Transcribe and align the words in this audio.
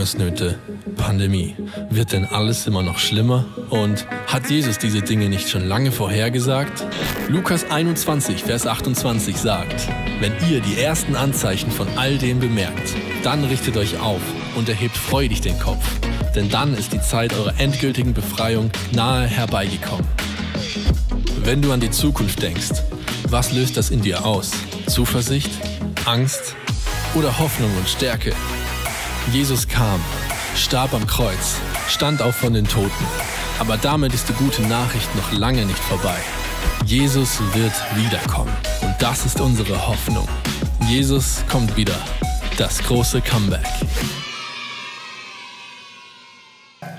Hungersnöte, 0.00 0.58
Pandemie. 0.96 1.54
Wird 1.90 2.12
denn 2.12 2.24
alles 2.24 2.66
immer 2.66 2.82
noch 2.82 2.98
schlimmer? 2.98 3.44
Und 3.68 4.06
hat 4.26 4.48
Jesus 4.48 4.78
diese 4.78 5.02
Dinge 5.02 5.28
nicht 5.28 5.50
schon 5.50 5.68
lange 5.68 5.92
vorhergesagt? 5.92 6.86
Lukas 7.28 7.70
21, 7.70 8.44
Vers 8.44 8.66
28 8.66 9.36
sagt, 9.36 9.88
wenn 10.20 10.32
ihr 10.50 10.62
die 10.62 10.80
ersten 10.80 11.16
Anzeichen 11.16 11.70
von 11.70 11.86
all 11.96 12.16
dem 12.16 12.40
bemerkt, 12.40 12.94
dann 13.24 13.44
richtet 13.44 13.76
euch 13.76 14.00
auf 14.00 14.22
und 14.56 14.70
erhebt 14.70 14.96
freudig 14.96 15.42
den 15.42 15.58
Kopf, 15.58 15.84
denn 16.34 16.48
dann 16.48 16.72
ist 16.72 16.94
die 16.94 17.02
Zeit 17.02 17.34
eurer 17.34 17.60
endgültigen 17.60 18.14
Befreiung 18.14 18.70
nahe 18.92 19.26
herbeigekommen. 19.26 20.06
Wenn 21.44 21.60
du 21.60 21.72
an 21.72 21.80
die 21.80 21.90
Zukunft 21.90 22.40
denkst, 22.40 22.70
was 23.28 23.52
löst 23.52 23.76
das 23.76 23.90
in 23.90 24.00
dir 24.00 24.24
aus? 24.24 24.52
Zuversicht? 24.86 25.50
Angst? 26.06 26.56
Oder 27.14 27.38
Hoffnung 27.38 27.70
und 27.76 27.86
Stärke? 27.86 28.32
Jesus 29.28 29.68
kam, 29.68 30.00
starb 30.56 30.92
am 30.92 31.06
Kreuz, 31.06 31.56
stand 31.88 32.20
auf 32.20 32.34
von 32.34 32.52
den 32.52 32.66
Toten. 32.66 33.04
Aber 33.60 33.76
damit 33.76 34.12
ist 34.12 34.28
die 34.28 34.32
gute 34.32 34.62
Nachricht 34.62 35.14
noch 35.14 35.30
lange 35.32 35.64
nicht 35.66 35.78
vorbei. 35.78 36.16
Jesus 36.84 37.40
wird 37.54 37.72
wiederkommen. 37.94 38.52
Und 38.82 38.94
das 38.98 39.26
ist 39.26 39.40
unsere 39.40 39.86
Hoffnung. 39.86 40.26
Jesus 40.88 41.44
kommt 41.48 41.76
wieder. 41.76 41.94
Das 42.58 42.82
große 42.82 43.20
Comeback. 43.20 43.64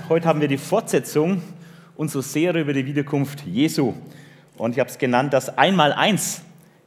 Heute 0.08 0.26
haben 0.26 0.40
wir 0.40 0.48
die 0.48 0.58
Fortsetzung 0.58 1.42
unserer 1.96 2.22
Serie 2.22 2.62
über 2.62 2.72
die 2.72 2.86
Wiederkunft 2.86 3.44
Jesu. 3.46 3.92
Und 4.56 4.72
ich 4.72 4.80
habe 4.80 4.88
es 4.88 4.96
genannt, 4.96 5.34
das 5.34 5.58
Einmaleins 5.58 6.40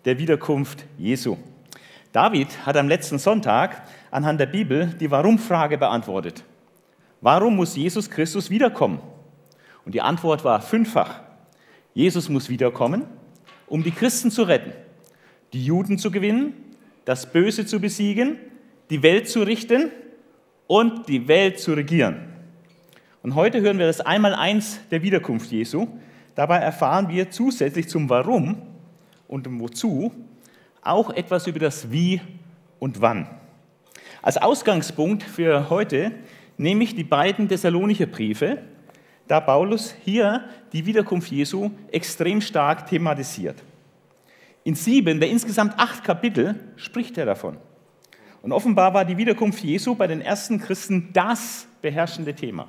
der 0.06 0.18
Wiederkunft 0.18 0.86
Jesu. 0.98 1.38
David 2.16 2.66
hat 2.66 2.78
am 2.78 2.88
letzten 2.88 3.20
Sonntag 3.20 3.84
anhand 4.10 4.40
der 4.40 4.46
Bibel 4.46 4.88
die 5.02 5.12
Warum-Frage 5.12 5.78
beantwortet. 5.78 6.46
Warum 7.20 7.58
muss 7.58 7.76
Jesus 7.76 8.10
Christus 8.10 8.50
wiederkommen? 8.50 9.02
Und 9.84 9.94
die 9.94 10.00
Antwort 10.00 10.46
war 10.46 10.62
fünffach. 10.62 11.20
Jesus 11.94 12.30
muss 12.30 12.48
wiederkommen, 12.48 13.04
um 13.68 13.84
die 13.84 13.92
Christen 13.92 14.32
zu 14.32 14.44
retten, 14.44 14.72
die 15.52 15.66
Juden 15.66 15.98
zu 15.98 16.10
gewinnen, 16.10 16.54
das 17.04 17.30
Böse 17.30 17.66
zu 17.66 17.82
besiegen, 17.82 18.38
die 18.90 19.04
Welt 19.04 19.28
zu 19.28 19.44
richten 19.44 19.92
und 20.68 21.10
die 21.10 21.28
Welt 21.28 21.60
zu 21.60 21.74
regieren. 21.74 22.34
Und 23.24 23.36
heute 23.36 23.60
hören 23.60 23.78
wir 23.78 23.88
das 23.88 24.00
Einmaleins 24.00 24.80
der 24.90 25.02
Wiederkunft 25.02 25.52
Jesu. 25.52 25.90
Dabei 26.34 26.60
erfahren 26.60 27.10
wir 27.10 27.30
zusätzlich 27.30 27.90
zum 27.90 28.10
Warum 28.10 28.62
und 29.28 29.46
dem 29.46 29.60
Wozu 29.60 30.14
auch 30.86 31.10
etwas 31.10 31.48
über 31.48 31.60
das 31.60 31.92
Wie 31.92 32.22
und 32.80 33.02
Wann. 33.02 33.28
Als 34.22 34.38
Ausgangspunkt 34.38 35.24
für 35.24 35.70
heute 35.70 36.12
nehme 36.58 36.84
ich 36.84 36.96
die 36.96 37.04
beiden 37.04 37.50
Thessalonicher 37.50 38.06
Briefe, 38.06 38.60
da 39.28 39.40
Paulus 39.40 39.96
hier 40.04 40.46
die 40.72 40.86
Wiederkunft 40.86 41.32
Jesu 41.32 41.72
extrem 41.92 42.42
stark 42.42 42.88
thematisiert. 42.88 43.62
In 44.64 44.76
sieben 44.76 45.20
der 45.20 45.30
insgesamt 45.30 45.78
acht 45.78 46.04
Kapitel 46.04 46.56
spricht 46.76 47.18
er 47.18 47.26
davon. 47.26 47.58
Und 48.42 48.52
offenbar 48.52 48.94
war 48.94 49.06
die 49.06 49.18
Wiederkunft 49.18 49.64
Jesu 49.64 49.96
bei 49.96 50.08
den 50.08 50.22
ersten 50.22 50.60
Christen 50.60 51.10
das 51.14 51.68
beherrschende 51.82 52.36
Thema. 52.36 52.68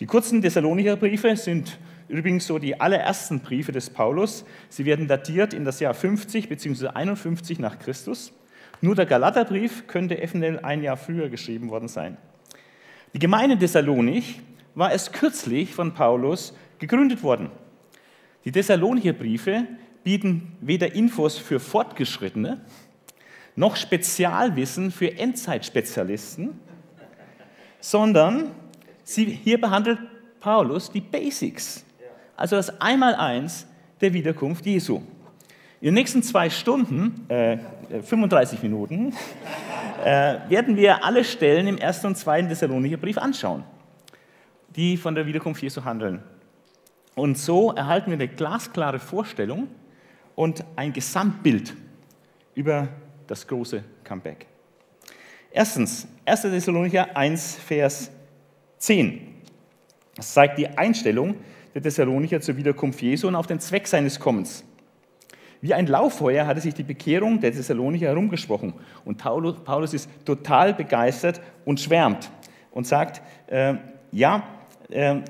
Die 0.00 0.06
kurzen 0.06 0.42
Thessalonicher 0.42 0.96
Briefe 0.96 1.36
sind 1.36 1.78
übrigens 2.08 2.46
so 2.46 2.58
die 2.58 2.80
allerersten 2.80 3.40
Briefe 3.40 3.72
des 3.72 3.90
Paulus. 3.90 4.44
Sie 4.68 4.84
werden 4.84 5.08
datiert 5.08 5.54
in 5.54 5.64
das 5.64 5.80
Jahr 5.80 5.94
50 5.94 6.48
bzw. 6.48 6.88
51 6.88 7.58
nach 7.58 7.78
Christus. 7.78 8.32
Nur 8.80 8.94
der 8.94 9.06
Galaterbrief 9.06 9.86
könnte 9.86 10.20
eventuell 10.20 10.60
ein 10.60 10.82
Jahr 10.82 10.96
früher 10.96 11.28
geschrieben 11.28 11.70
worden 11.70 11.88
sein. 11.88 12.16
Die 13.14 13.18
Gemeinde 13.18 13.58
Thessalonich 13.58 14.40
war 14.74 14.90
erst 14.90 15.12
kürzlich 15.12 15.74
von 15.74 15.94
Paulus 15.94 16.54
gegründet 16.78 17.22
worden. 17.22 17.50
Die 18.44 18.52
Thessalonicher 18.52 19.12
Briefe 19.12 19.66
bieten 20.02 20.56
weder 20.60 20.94
Infos 20.94 21.38
für 21.38 21.60
Fortgeschrittene 21.60 22.60
noch 23.56 23.76
Spezialwissen 23.76 24.90
für 24.90 25.16
Endzeitspezialisten, 25.16 26.58
sondern 27.80 28.50
sie, 29.04 29.26
hier 29.26 29.60
behandelt 29.60 29.98
Paulus 30.40 30.90
die 30.90 31.00
Basics, 31.00 31.84
also 32.36 32.56
das 32.56 32.80
Einmaleins 32.80 33.66
der 34.00 34.12
Wiederkunft 34.12 34.66
Jesu. 34.66 35.02
In 35.80 35.88
den 35.88 35.94
nächsten 35.94 36.22
zwei 36.22 36.50
Stunden, 36.50 37.28
äh, 37.28 37.58
35 38.02 38.62
Minuten, 38.62 39.12
äh, 40.04 40.38
werden 40.48 40.76
wir 40.76 41.04
alle 41.04 41.24
Stellen 41.24 41.66
im 41.66 41.78
ersten 41.78 42.08
und 42.08 42.16
zweiten 42.16 42.48
Thessalonicher 42.48 42.96
Brief 42.96 43.18
anschauen, 43.18 43.64
die 44.74 44.96
von 44.96 45.14
der 45.14 45.26
Wiederkunft 45.26 45.62
Jesu 45.62 45.84
handeln. 45.84 46.22
Und 47.14 47.38
so 47.38 47.72
erhalten 47.72 48.10
wir 48.10 48.14
eine 48.14 48.28
glasklare 48.28 48.98
Vorstellung 48.98 49.68
und 50.34 50.64
ein 50.74 50.92
Gesamtbild 50.92 51.74
über 52.54 52.88
das 53.26 53.46
große 53.46 53.84
Comeback. 54.02 54.46
Erstens, 55.50 56.08
1. 56.24 56.42
Thessalonicher 56.42 57.16
1, 57.16 57.56
Vers 57.56 58.10
10. 58.78 59.20
Das 60.16 60.32
zeigt 60.32 60.58
die 60.58 60.66
Einstellung 60.66 61.36
der 61.74 61.82
Thessalonicher 61.82 62.40
zur 62.40 62.56
Wiederkunft 62.56 63.02
Jesu 63.02 63.28
und 63.28 63.34
auf 63.34 63.46
den 63.46 63.60
Zweck 63.60 63.86
seines 63.86 64.20
Kommens. 64.20 64.64
Wie 65.60 65.72
ein 65.72 65.86
Lauffeuer 65.86 66.46
hatte 66.46 66.60
sich 66.60 66.74
die 66.74 66.82
Bekehrung 66.82 67.40
der 67.40 67.52
Thessalonicher 67.52 68.08
herumgesprochen. 68.08 68.74
Und 69.04 69.16
Paulus 69.16 69.94
ist 69.94 70.10
total 70.24 70.74
begeistert 70.74 71.40
und 71.64 71.80
schwärmt 71.80 72.30
und 72.70 72.86
sagt, 72.86 73.22
äh, 73.46 73.74
ja, 74.12 74.42
äh, 74.90 75.20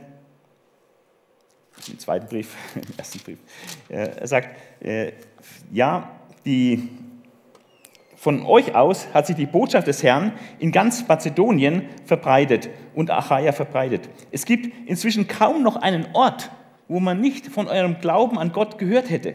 im 1.88 1.98
zweiten 1.98 2.26
Brief, 2.26 2.56
im 2.74 2.82
ersten 2.96 3.20
Brief, 3.20 3.38
äh, 3.88 4.08
er 4.18 4.26
sagt, 4.26 4.48
äh, 4.80 5.12
ja, 5.70 6.10
die, 6.44 6.88
von 8.24 8.46
euch 8.46 8.74
aus 8.74 9.08
hat 9.12 9.26
sich 9.26 9.36
die 9.36 9.44
Botschaft 9.44 9.86
des 9.86 10.02
Herrn 10.02 10.32
in 10.58 10.72
ganz 10.72 11.06
Mazedonien 11.06 11.82
verbreitet 12.06 12.70
und 12.94 13.10
Achaia 13.10 13.52
verbreitet. 13.52 14.08
Es 14.32 14.46
gibt 14.46 14.72
inzwischen 14.88 15.28
kaum 15.28 15.62
noch 15.62 15.76
einen 15.76 16.06
Ort, 16.14 16.50
wo 16.88 17.00
man 17.00 17.20
nicht 17.20 17.48
von 17.48 17.68
eurem 17.68 17.98
Glauben 18.00 18.38
an 18.38 18.52
Gott 18.52 18.78
gehört 18.78 19.10
hätte. 19.10 19.34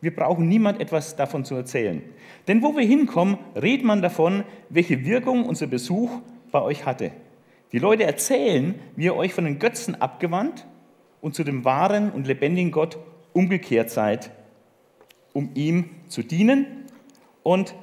Wir 0.00 0.12
brauchen 0.12 0.48
niemand 0.48 0.80
etwas 0.80 1.14
davon 1.14 1.44
zu 1.44 1.54
erzählen. 1.54 2.02
Denn 2.48 2.60
wo 2.60 2.76
wir 2.76 2.84
hinkommen, 2.84 3.38
redet 3.54 3.86
man 3.86 4.02
davon, 4.02 4.42
welche 4.68 5.04
Wirkung 5.04 5.44
unser 5.44 5.68
Besuch 5.68 6.10
bei 6.50 6.62
euch 6.62 6.86
hatte. 6.86 7.12
Die 7.70 7.78
Leute 7.78 8.02
erzählen, 8.02 8.74
wie 8.96 9.04
ihr 9.04 9.14
euch 9.14 9.32
von 9.32 9.44
den 9.44 9.60
Götzen 9.60 9.94
abgewandt 10.02 10.66
und 11.20 11.36
zu 11.36 11.44
dem 11.44 11.64
wahren 11.64 12.10
und 12.10 12.26
lebendigen 12.26 12.72
Gott 12.72 12.98
umgekehrt 13.32 13.90
seid, 13.90 14.32
um 15.32 15.50
ihm 15.54 15.90
zu 16.08 16.24
dienen 16.24 16.85
und 17.46 17.76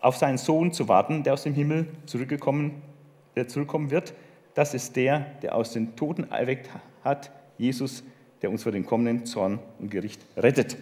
auf 0.00 0.16
seinen 0.16 0.38
Sohn 0.38 0.72
zu 0.72 0.86
warten, 0.86 1.24
der 1.24 1.32
aus 1.32 1.42
dem 1.42 1.52
Himmel 1.52 1.88
zurückgekommen, 2.06 2.82
der 3.34 3.48
zurückkommen 3.48 3.90
wird. 3.90 4.14
Das 4.54 4.74
ist 4.74 4.94
der, 4.94 5.26
der 5.42 5.56
aus 5.56 5.72
den 5.72 5.96
Toten 5.96 6.30
erweckt 6.30 6.70
hat, 7.02 7.32
Jesus, 7.58 8.04
der 8.40 8.48
uns 8.48 8.62
vor 8.62 8.70
dem 8.70 8.86
kommenden 8.86 9.26
Zorn 9.26 9.58
und 9.80 9.90
Gericht 9.90 10.24
rettet. 10.36 10.76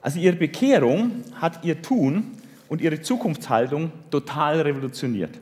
Also 0.00 0.20
ihre 0.20 0.36
Bekehrung 0.36 1.24
hat 1.34 1.64
ihr 1.64 1.82
Tun 1.82 2.30
und 2.68 2.80
ihre 2.80 3.02
Zukunftshaltung 3.02 3.90
total 4.12 4.60
revolutioniert. 4.60 5.40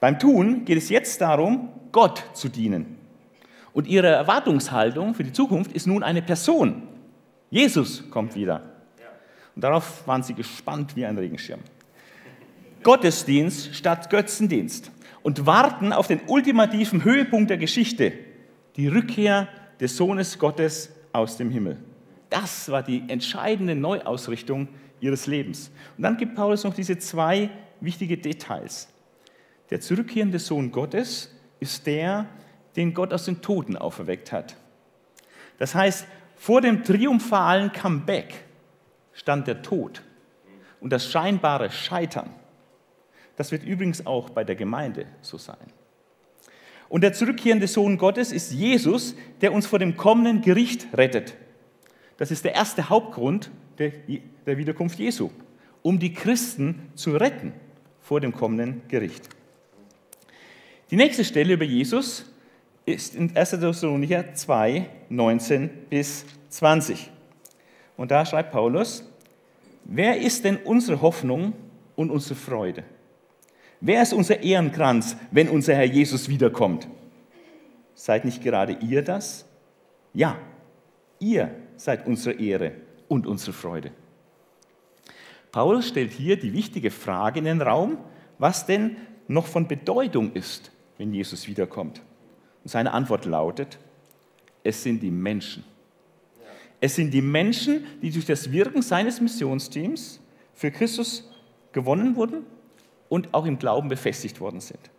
Beim 0.00 0.18
Tun 0.18 0.64
geht 0.64 0.78
es 0.78 0.88
jetzt 0.88 1.20
darum, 1.20 1.68
Gott 1.92 2.24
zu 2.32 2.48
dienen. 2.48 2.96
Und 3.74 3.86
ihre 3.86 4.08
Erwartungshaltung 4.08 5.12
für 5.12 5.24
die 5.24 5.32
Zukunft 5.34 5.72
ist 5.72 5.86
nun 5.86 6.02
eine 6.02 6.22
Person. 6.22 6.84
Jesus 7.50 8.10
kommt 8.10 8.34
wieder. 8.34 8.75
Und 9.56 9.62
darauf 9.62 10.06
waren 10.06 10.22
sie 10.22 10.34
gespannt 10.34 10.94
wie 10.94 11.04
ein 11.04 11.18
Regenschirm. 11.18 11.60
Gottesdienst 12.82 13.74
statt 13.74 14.10
Götzendienst 14.10 14.92
und 15.22 15.46
warten 15.46 15.92
auf 15.92 16.06
den 16.06 16.20
ultimativen 16.28 17.02
Höhepunkt 17.02 17.50
der 17.50 17.56
Geschichte, 17.56 18.12
die 18.76 18.86
Rückkehr 18.86 19.48
des 19.80 19.96
Sohnes 19.96 20.38
Gottes 20.38 20.92
aus 21.12 21.36
dem 21.36 21.50
Himmel. 21.50 21.78
Das 22.30 22.70
war 22.70 22.82
die 22.82 23.02
entscheidende 23.08 23.74
Neuausrichtung 23.74 24.68
ihres 25.00 25.26
Lebens. 25.26 25.70
Und 25.96 26.02
dann 26.02 26.16
gibt 26.16 26.34
Paulus 26.34 26.64
noch 26.64 26.74
diese 26.74 26.98
zwei 26.98 27.50
wichtige 27.80 28.18
Details. 28.18 28.88
Der 29.70 29.80
zurückkehrende 29.80 30.38
Sohn 30.38 30.70
Gottes 30.70 31.34
ist 31.60 31.86
der, 31.86 32.26
den 32.76 32.92
Gott 32.92 33.12
aus 33.12 33.24
den 33.24 33.40
Toten 33.40 33.76
auferweckt 33.76 34.32
hat. 34.32 34.54
Das 35.58 35.74
heißt, 35.74 36.06
vor 36.36 36.60
dem 36.60 36.84
triumphalen 36.84 37.72
Comeback 37.72 38.45
stand 39.16 39.48
der 39.48 39.62
Tod 39.62 40.02
und 40.80 40.92
das 40.92 41.10
scheinbare 41.10 41.70
Scheitern. 41.70 42.30
Das 43.34 43.50
wird 43.50 43.64
übrigens 43.64 44.06
auch 44.06 44.30
bei 44.30 44.44
der 44.44 44.54
Gemeinde 44.54 45.06
so 45.20 45.38
sein. 45.38 45.56
Und 46.88 47.00
der 47.00 47.12
zurückkehrende 47.12 47.66
Sohn 47.66 47.98
Gottes 47.98 48.30
ist 48.30 48.52
Jesus, 48.52 49.16
der 49.40 49.52
uns 49.52 49.66
vor 49.66 49.80
dem 49.80 49.96
kommenden 49.96 50.42
Gericht 50.42 50.86
rettet. 50.94 51.34
Das 52.16 52.30
ist 52.30 52.44
der 52.44 52.54
erste 52.54 52.88
Hauptgrund 52.88 53.50
der, 53.78 53.92
der 54.46 54.56
Wiederkunft 54.56 54.98
Jesu, 54.98 55.30
um 55.82 55.98
die 55.98 56.12
Christen 56.12 56.90
zu 56.94 57.16
retten 57.16 57.52
vor 58.00 58.20
dem 58.20 58.32
kommenden 58.32 58.82
Gericht. 58.88 59.28
Die 60.90 60.96
nächste 60.96 61.24
Stelle 61.24 61.54
über 61.54 61.64
Jesus 61.64 62.32
ist 62.84 63.16
in 63.16 63.36
1. 63.36 63.50
Thessalonicher 63.50 64.32
2, 64.34 64.88
19 65.08 65.68
bis 65.90 66.24
20. 66.50 67.10
Und 67.96 68.10
da 68.10 68.26
schreibt 68.26 68.52
Paulus, 68.52 69.04
wer 69.84 70.20
ist 70.20 70.44
denn 70.44 70.56
unsere 70.56 71.00
Hoffnung 71.00 71.54
und 71.94 72.10
unsere 72.10 72.34
Freude? 72.34 72.84
Wer 73.80 74.02
ist 74.02 74.12
unser 74.12 74.42
Ehrenkranz, 74.42 75.16
wenn 75.30 75.48
unser 75.48 75.74
Herr 75.74 75.84
Jesus 75.84 76.28
wiederkommt? 76.28 76.88
Seid 77.94 78.24
nicht 78.24 78.42
gerade 78.42 78.72
ihr 78.80 79.02
das? 79.02 79.46
Ja, 80.12 80.38
ihr 81.18 81.54
seid 81.76 82.06
unsere 82.06 82.38
Ehre 82.38 82.72
und 83.08 83.26
unsere 83.26 83.52
Freude. 83.52 83.90
Paulus 85.52 85.88
stellt 85.88 86.12
hier 86.12 86.38
die 86.38 86.52
wichtige 86.52 86.90
Frage 86.90 87.38
in 87.38 87.44
den 87.46 87.62
Raum, 87.62 87.98
was 88.38 88.66
denn 88.66 88.96
noch 89.28 89.46
von 89.46 89.66
Bedeutung 89.66 90.32
ist, 90.32 90.70
wenn 90.98 91.12
Jesus 91.12 91.46
wiederkommt. 91.48 92.02
Und 92.62 92.70
seine 92.70 92.92
Antwort 92.92 93.24
lautet, 93.24 93.78
es 94.62 94.82
sind 94.82 95.02
die 95.02 95.10
Menschen. 95.10 95.64
Es 96.80 96.94
sind 96.94 97.12
die 97.12 97.22
Menschen, 97.22 97.84
die 98.02 98.10
durch 98.10 98.26
das 98.26 98.52
Wirken 98.52 98.82
seines 98.82 99.20
Missionsteams 99.20 100.20
für 100.54 100.70
Christus 100.70 101.30
gewonnen 101.72 102.16
wurden 102.16 102.44
und 103.08 103.32
auch 103.34 103.46
im 103.46 103.58
Glauben 103.58 103.88
befestigt 103.88 104.40
worden 104.40 104.60
sind. 104.60 104.90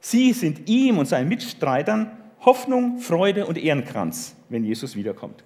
Sie 0.00 0.32
sind 0.32 0.68
ihm 0.68 0.98
und 0.98 1.06
seinen 1.06 1.28
Mitstreitern 1.28 2.10
Hoffnung, 2.40 2.98
Freude 2.98 3.46
und 3.46 3.58
Ehrenkranz, 3.58 4.36
wenn 4.48 4.64
Jesus 4.64 4.94
wiederkommt. 4.94 5.42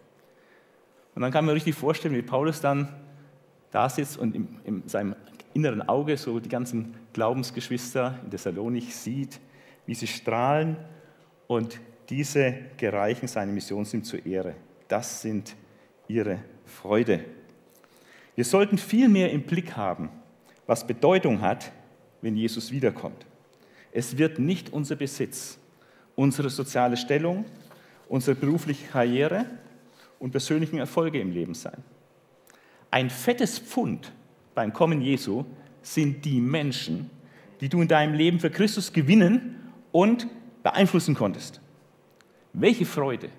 Und 1.14 1.22
dann 1.22 1.32
kann 1.32 1.44
man 1.44 1.54
richtig 1.54 1.74
vorstellen, 1.74 2.14
wie 2.14 2.22
Paulus 2.22 2.60
dann 2.60 2.88
da 3.70 3.88
sitzt 3.88 4.18
und 4.18 4.34
in, 4.34 4.48
in 4.64 4.88
seinem 4.88 5.14
inneren 5.54 5.82
Auge 5.88 6.16
so 6.16 6.40
die 6.40 6.48
ganzen 6.48 6.94
Glaubensgeschwister 7.12 8.20
in 8.24 8.30
Thessalonik 8.30 8.92
sieht, 8.92 9.40
wie 9.86 9.94
sie 9.94 10.06
strahlen 10.06 10.76
und 11.46 11.80
diese 12.08 12.54
gereichen 12.76 13.28
seine 13.28 13.52
Missionsteam 13.52 14.04
zur 14.04 14.24
Ehre. 14.26 14.54
Das 14.90 15.22
sind 15.22 15.54
ihre 16.08 16.40
Freude. 16.64 17.24
Wir 18.34 18.44
sollten 18.44 18.76
viel 18.76 19.08
mehr 19.08 19.30
im 19.30 19.42
Blick 19.42 19.76
haben, 19.76 20.08
was 20.66 20.84
Bedeutung 20.84 21.40
hat, 21.40 21.70
wenn 22.22 22.36
Jesus 22.36 22.72
wiederkommt. 22.72 23.24
Es 23.92 24.18
wird 24.18 24.40
nicht 24.40 24.72
unser 24.72 24.96
Besitz, 24.96 25.58
unsere 26.16 26.50
soziale 26.50 26.96
Stellung, 26.96 27.44
unsere 28.08 28.34
berufliche 28.34 28.88
Karriere 28.88 29.46
und 30.18 30.32
persönlichen 30.32 30.78
Erfolge 30.78 31.20
im 31.20 31.30
Leben 31.30 31.54
sein. 31.54 31.84
Ein 32.90 33.10
fettes 33.10 33.60
Pfund 33.60 34.10
beim 34.56 34.72
Kommen 34.72 35.00
Jesu 35.00 35.44
sind 35.82 36.24
die 36.24 36.40
Menschen, 36.40 37.10
die 37.60 37.68
du 37.68 37.80
in 37.80 37.86
deinem 37.86 38.14
Leben 38.14 38.40
für 38.40 38.50
Christus 38.50 38.92
gewinnen 38.92 39.70
und 39.92 40.26
beeinflussen 40.64 41.14
konntest. 41.14 41.60
Welche 42.52 42.86
Freude, 42.86 43.30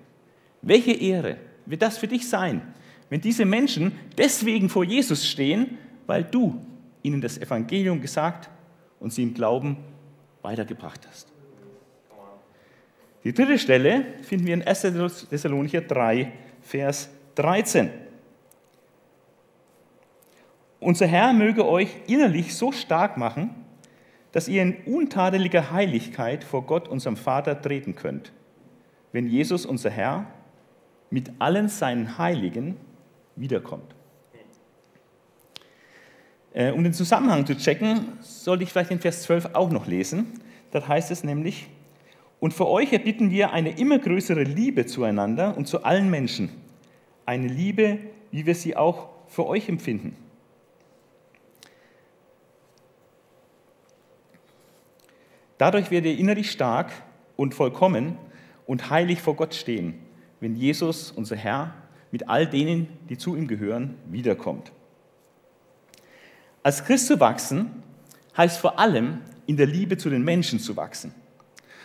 welche 0.62 0.92
Ehre 0.92 1.36
wird 1.66 1.82
das 1.82 1.98
für 1.98 2.08
dich 2.08 2.28
sein, 2.28 2.62
wenn 3.10 3.20
diese 3.20 3.44
Menschen 3.44 3.92
deswegen 4.16 4.68
vor 4.68 4.84
Jesus 4.84 5.26
stehen, 5.26 5.78
weil 6.06 6.24
du 6.24 6.64
ihnen 7.02 7.20
das 7.20 7.36
Evangelium 7.36 8.00
gesagt 8.00 8.48
und 9.00 9.12
sie 9.12 9.24
im 9.24 9.34
Glauben 9.34 9.76
weitergebracht 10.40 11.06
hast. 11.08 11.28
Die 13.24 13.32
dritte 13.32 13.58
Stelle 13.58 14.04
finden 14.22 14.46
wir 14.46 14.54
in 14.54 14.62
1. 14.62 14.80
Thessalonicher 15.30 15.80
3, 15.80 16.32
Vers 16.60 17.10
13. 17.36 17.90
Unser 20.80 21.06
Herr 21.06 21.32
möge 21.32 21.66
euch 21.68 21.88
innerlich 22.08 22.56
so 22.56 22.72
stark 22.72 23.16
machen, 23.16 23.50
dass 24.32 24.48
ihr 24.48 24.62
in 24.62 24.76
untadeliger 24.86 25.70
Heiligkeit 25.70 26.42
vor 26.42 26.66
Gott, 26.66 26.88
unserem 26.88 27.16
Vater, 27.16 27.60
treten 27.60 27.94
könnt, 27.94 28.32
wenn 29.12 29.28
Jesus, 29.28 29.64
unser 29.66 29.90
Herr, 29.90 30.26
mit 31.12 31.30
allen 31.38 31.68
seinen 31.68 32.18
Heiligen 32.18 32.76
wiederkommt. 33.36 33.94
Äh, 36.54 36.72
um 36.72 36.82
den 36.82 36.92
Zusammenhang 36.92 37.46
zu 37.46 37.56
checken, 37.56 38.18
sollte 38.20 38.64
ich 38.64 38.70
vielleicht 38.70 38.90
den 38.90 39.00
Vers 39.00 39.22
12 39.22 39.50
auch 39.54 39.70
noch 39.70 39.86
lesen. 39.86 40.40
Dort 40.70 40.88
heißt 40.88 41.10
es 41.10 41.22
nämlich, 41.22 41.68
und 42.40 42.52
für 42.52 42.66
euch 42.66 42.92
erbitten 42.92 43.30
wir 43.30 43.52
eine 43.52 43.78
immer 43.78 43.98
größere 43.98 44.42
Liebe 44.42 44.86
zueinander 44.86 45.56
und 45.56 45.66
zu 45.68 45.84
allen 45.84 46.10
Menschen. 46.10 46.50
Eine 47.24 47.46
Liebe, 47.46 47.98
wie 48.30 48.46
wir 48.46 48.54
sie 48.54 48.76
auch 48.76 49.08
für 49.28 49.46
euch 49.46 49.68
empfinden. 49.68 50.16
Dadurch 55.58 55.90
werdet 55.90 56.12
ihr 56.12 56.18
innerlich 56.18 56.50
stark 56.50 56.90
und 57.36 57.54
vollkommen 57.54 58.16
und 58.66 58.90
heilig 58.90 59.20
vor 59.20 59.36
Gott 59.36 59.54
stehen, 59.54 60.01
wenn 60.42 60.56
Jesus, 60.56 61.12
unser 61.12 61.36
Herr, 61.36 61.72
mit 62.10 62.28
all 62.28 62.48
denen, 62.48 62.88
die 63.08 63.16
zu 63.16 63.36
ihm 63.36 63.46
gehören, 63.46 63.94
wiederkommt. 64.10 64.72
Als 66.64 66.84
Christ 66.84 67.06
zu 67.06 67.20
wachsen, 67.20 67.70
heißt 68.36 68.58
vor 68.58 68.80
allem 68.80 69.18
in 69.46 69.56
der 69.56 69.68
Liebe 69.68 69.96
zu 69.96 70.10
den 70.10 70.24
Menschen 70.24 70.58
zu 70.58 70.76
wachsen. 70.76 71.14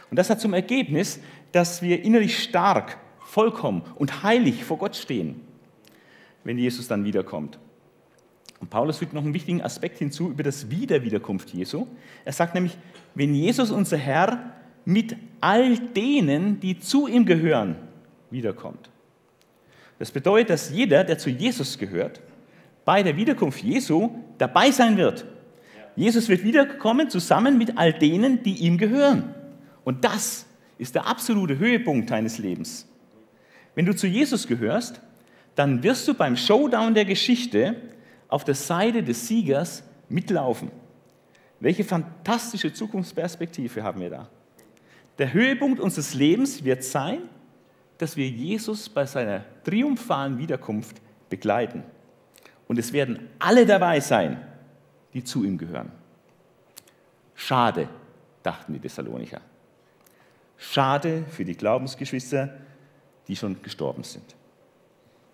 Und 0.10 0.18
das 0.18 0.32
hat 0.32 0.42
zum 0.42 0.56
Ergebnis, 0.56 1.20
dass 1.52 1.84
wir 1.84 2.04
innerlich 2.04 2.42
stark, 2.42 2.98
vollkommen 3.20 3.84
und 3.96 4.24
heilig 4.24 4.64
vor 4.64 4.80
Gott 4.80 4.96
stehen, 4.96 5.42
wenn 6.44 6.58
Jesus 6.58 6.88
dann 6.88 7.06
wiederkommt. 7.06 7.60
Und 8.60 8.72
Paulus 8.72 8.98
fügt 8.98 9.14
noch 9.14 9.24
einen 9.24 9.36
wichtigen 9.36 9.62
Aspekt 9.62 10.00
hinzu 10.00 10.32
über 10.32 10.42
das 10.42 10.72
Wiederwiederkunft 10.72 11.52
Jesu. 11.52 11.86
Er 12.26 12.34
sagt 12.34 12.56
nämlich, 12.56 12.76
wenn 13.14 13.36
Jesus 13.36 13.70
unser 13.70 13.98
Herr 13.98 14.56
mit 14.84 15.16
all 15.42 15.78
denen, 15.78 16.60
die 16.60 16.80
zu 16.80 17.06
ihm 17.08 17.26
gehören, 17.26 17.87
wiederkommt. 18.30 18.90
Das 20.00 20.12
bedeutet, 20.12 20.52
dass 20.52 20.70
jeder, 20.70 21.04
der 21.04 21.18
zu 21.18 21.30
Jesus 21.30 21.78
gehört, 21.78 22.22
bei 22.86 23.04
der 23.04 23.18
Wiederkunft 23.18 23.64
Jesu 23.64 24.12
dabei 24.38 24.72
sein 24.72 24.98
wird. 24.98 25.26
Jesus 25.96 26.30
wird 26.30 26.44
wiederkommen 26.44 27.10
zusammen 27.10 27.58
mit 27.58 27.78
all 27.78 27.92
denen, 27.92 28.44
die 28.44 28.56
ihm 28.58 28.78
gehören. 28.78 29.34
Und 29.84 30.06
das 30.06 30.46
ist 30.78 30.96
der 30.96 31.08
absolute 31.08 31.58
Höhepunkt 31.58 32.12
deines 32.12 32.38
Lebens. 32.38 32.88
Wenn 33.74 33.86
du 33.86 33.96
zu 33.96 34.08
Jesus 34.08 34.48
gehörst, 34.48 35.02
dann 35.56 35.82
wirst 35.82 36.08
du 36.08 36.14
beim 36.14 36.38
Showdown 36.38 36.94
der 36.94 37.06
Geschichte 37.06 37.76
auf 38.28 38.44
der 38.44 38.56
Seite 38.56 39.02
des 39.02 39.28
Siegers 39.28 39.84
mitlaufen. 40.08 40.72
Welche 41.60 41.84
fantastische 41.84 42.72
Zukunftsperspektive 42.72 43.82
haben 43.82 44.02
wir 44.02 44.12
da? 44.12 44.30
Der 45.18 45.34
Höhepunkt 45.34 45.80
unseres 45.80 46.14
Lebens 46.14 46.64
wird 46.64 46.84
sein, 46.84 47.22
dass 47.98 48.16
wir 48.16 48.28
Jesus 48.28 48.90
bei 48.90 49.06
seiner 49.06 49.44
triumphalen 49.64 50.38
Wiederkunft 50.38 51.02
begleiten. 51.30 51.84
Und 52.68 52.78
es 52.78 52.94
werden 52.94 53.30
alle 53.40 53.66
dabei 53.66 54.00
sein, 54.00 54.42
die 55.14 55.24
zu 55.24 55.44
ihm 55.44 55.58
gehören. 55.58 55.92
Schade, 57.36 57.88
dachten 58.44 58.74
die 58.74 58.80
Thessalonicher. 58.80 59.42
Schade 60.58 61.24
für 61.30 61.46
die 61.46 61.56
Glaubensgeschwister, 61.56 62.58
die 63.28 63.36
schon 63.36 63.62
gestorben 63.62 64.04
sind. 64.04 64.36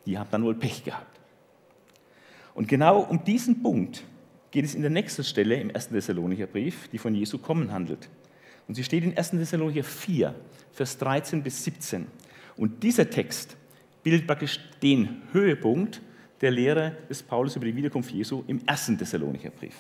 Die 0.05 0.17
haben 0.17 0.29
dann 0.32 0.43
wohl 0.43 0.55
Pech 0.55 0.84
gehabt. 0.84 1.20
Und 2.53 2.67
genau 2.67 3.00
um 3.00 3.24
diesen 3.24 3.63
Punkt 3.63 4.03
geht 4.51 4.65
es 4.65 4.75
in 4.75 4.82
der 4.82 4.91
nächsten 4.91 5.24
Stelle 5.24 5.55
im 5.55 5.74
1. 5.74 5.89
Thessalonicher 5.89 6.48
Brief, 6.48 6.88
die 6.89 6.98
von 6.98 7.15
Jesu 7.15 7.38
kommen 7.38 7.72
handelt. 7.72 8.10
Und 8.67 8.75
sie 8.75 8.84
steht 8.84 9.03
in 9.03 9.17
1. 9.17 9.32
Thessalonicher 9.32 9.84
4, 9.84 10.36
Vers 10.72 10.98
13 10.98 11.41
bis 11.41 11.63
17. 11.63 12.08
Und 12.58 12.84
dieser 12.84 13.10
Text 13.10 13.58
bildet 14.04 14.28
praktisch 14.28 14.60
den 14.82 15.22
Höhepunkt 15.32 16.02
der 16.42 16.52
Lehre 16.52 16.98
des 17.10 17.24
Paulus 17.24 17.56
über 17.56 17.66
die 17.66 17.76
Wiederkunft 17.76 18.12
Jesu 18.12 18.44
im 18.48 18.62
ersten 18.66 18.98
Thessalonicher 18.98 19.50
Brief. 19.50 19.76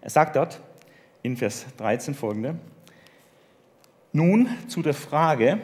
Er 0.00 0.10
sagt 0.10 0.36
dort 0.36 0.60
in 1.22 1.36
Vers 1.36 1.66
13 1.76 2.14
folgende, 2.14 2.58
nun 4.12 4.48
zu 4.66 4.82
der 4.82 4.94
Frage 4.94 5.60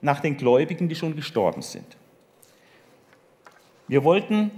nach 0.00 0.20
den 0.20 0.36
Gläubigen, 0.36 0.88
die 0.88 0.94
schon 0.94 1.14
gestorben 1.14 1.62
sind. 1.62 1.96
Wir 3.88 4.02
wollten 4.02 4.50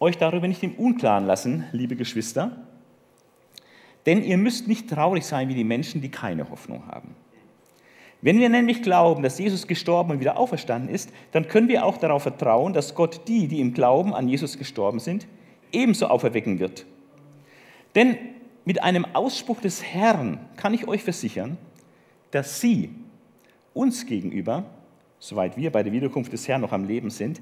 euch 0.00 0.18
darüber 0.18 0.48
nicht 0.48 0.62
im 0.62 0.74
Unklaren 0.74 1.26
lassen, 1.26 1.64
liebe 1.72 1.96
Geschwister, 1.96 2.66
denn 4.06 4.22
ihr 4.22 4.38
müsst 4.38 4.68
nicht 4.68 4.90
traurig 4.90 5.24
sein 5.24 5.48
wie 5.48 5.54
die 5.54 5.64
Menschen, 5.64 6.00
die 6.00 6.10
keine 6.10 6.50
Hoffnung 6.50 6.86
haben. 6.86 7.14
Wenn 8.20 8.40
wir 8.40 8.48
nämlich 8.48 8.82
glauben, 8.82 9.22
dass 9.22 9.38
Jesus 9.38 9.66
gestorben 9.66 10.10
und 10.10 10.20
wieder 10.20 10.38
auferstanden 10.38 10.92
ist, 10.92 11.10
dann 11.32 11.46
können 11.46 11.68
wir 11.68 11.84
auch 11.84 11.96
darauf 11.98 12.24
vertrauen, 12.24 12.72
dass 12.72 12.94
Gott 12.94 13.28
die, 13.28 13.46
die 13.46 13.60
im 13.60 13.74
Glauben 13.74 14.12
an 14.12 14.28
Jesus 14.28 14.58
gestorben 14.58 14.98
sind, 14.98 15.26
ebenso 15.70 16.06
auferwecken 16.06 16.58
wird. 16.58 16.84
Denn 17.94 18.16
mit 18.64 18.82
einem 18.82 19.06
Ausspruch 19.14 19.60
des 19.60 19.84
Herrn 19.84 20.40
kann 20.56 20.74
ich 20.74 20.88
euch 20.88 21.02
versichern, 21.02 21.56
dass 22.32 22.60
sie 22.60 22.90
uns 23.72 24.06
gegenüber, 24.06 24.64
soweit 25.20 25.56
wir 25.56 25.70
bei 25.70 25.82
der 25.82 25.92
Wiederkunft 25.92 26.32
des 26.32 26.48
Herrn 26.48 26.60
noch 26.60 26.72
am 26.72 26.84
Leben 26.84 27.10
sind, 27.10 27.40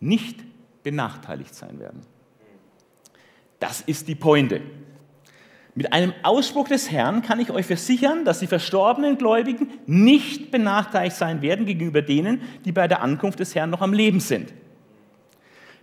nicht 0.00 0.44
benachteiligt 0.82 1.54
sein 1.54 1.78
werden. 1.80 2.00
Das 3.58 3.80
ist 3.80 4.08
die 4.08 4.14
Pointe. 4.14 4.60
Mit 5.74 5.92
einem 5.92 6.12
Ausspruch 6.22 6.68
des 6.68 6.90
Herrn 6.90 7.22
kann 7.22 7.40
ich 7.40 7.50
euch 7.50 7.64
versichern, 7.64 8.26
dass 8.26 8.40
die 8.40 8.46
verstorbenen 8.46 9.16
Gläubigen 9.16 9.70
nicht 9.86 10.50
benachteiligt 10.50 11.16
sein 11.16 11.40
werden 11.40 11.64
gegenüber 11.64 12.02
denen, 12.02 12.42
die 12.64 12.72
bei 12.72 12.88
der 12.88 13.00
Ankunft 13.00 13.40
des 13.40 13.54
Herrn 13.54 13.70
noch 13.70 13.80
am 13.80 13.94
Leben 13.94 14.20
sind. 14.20 14.52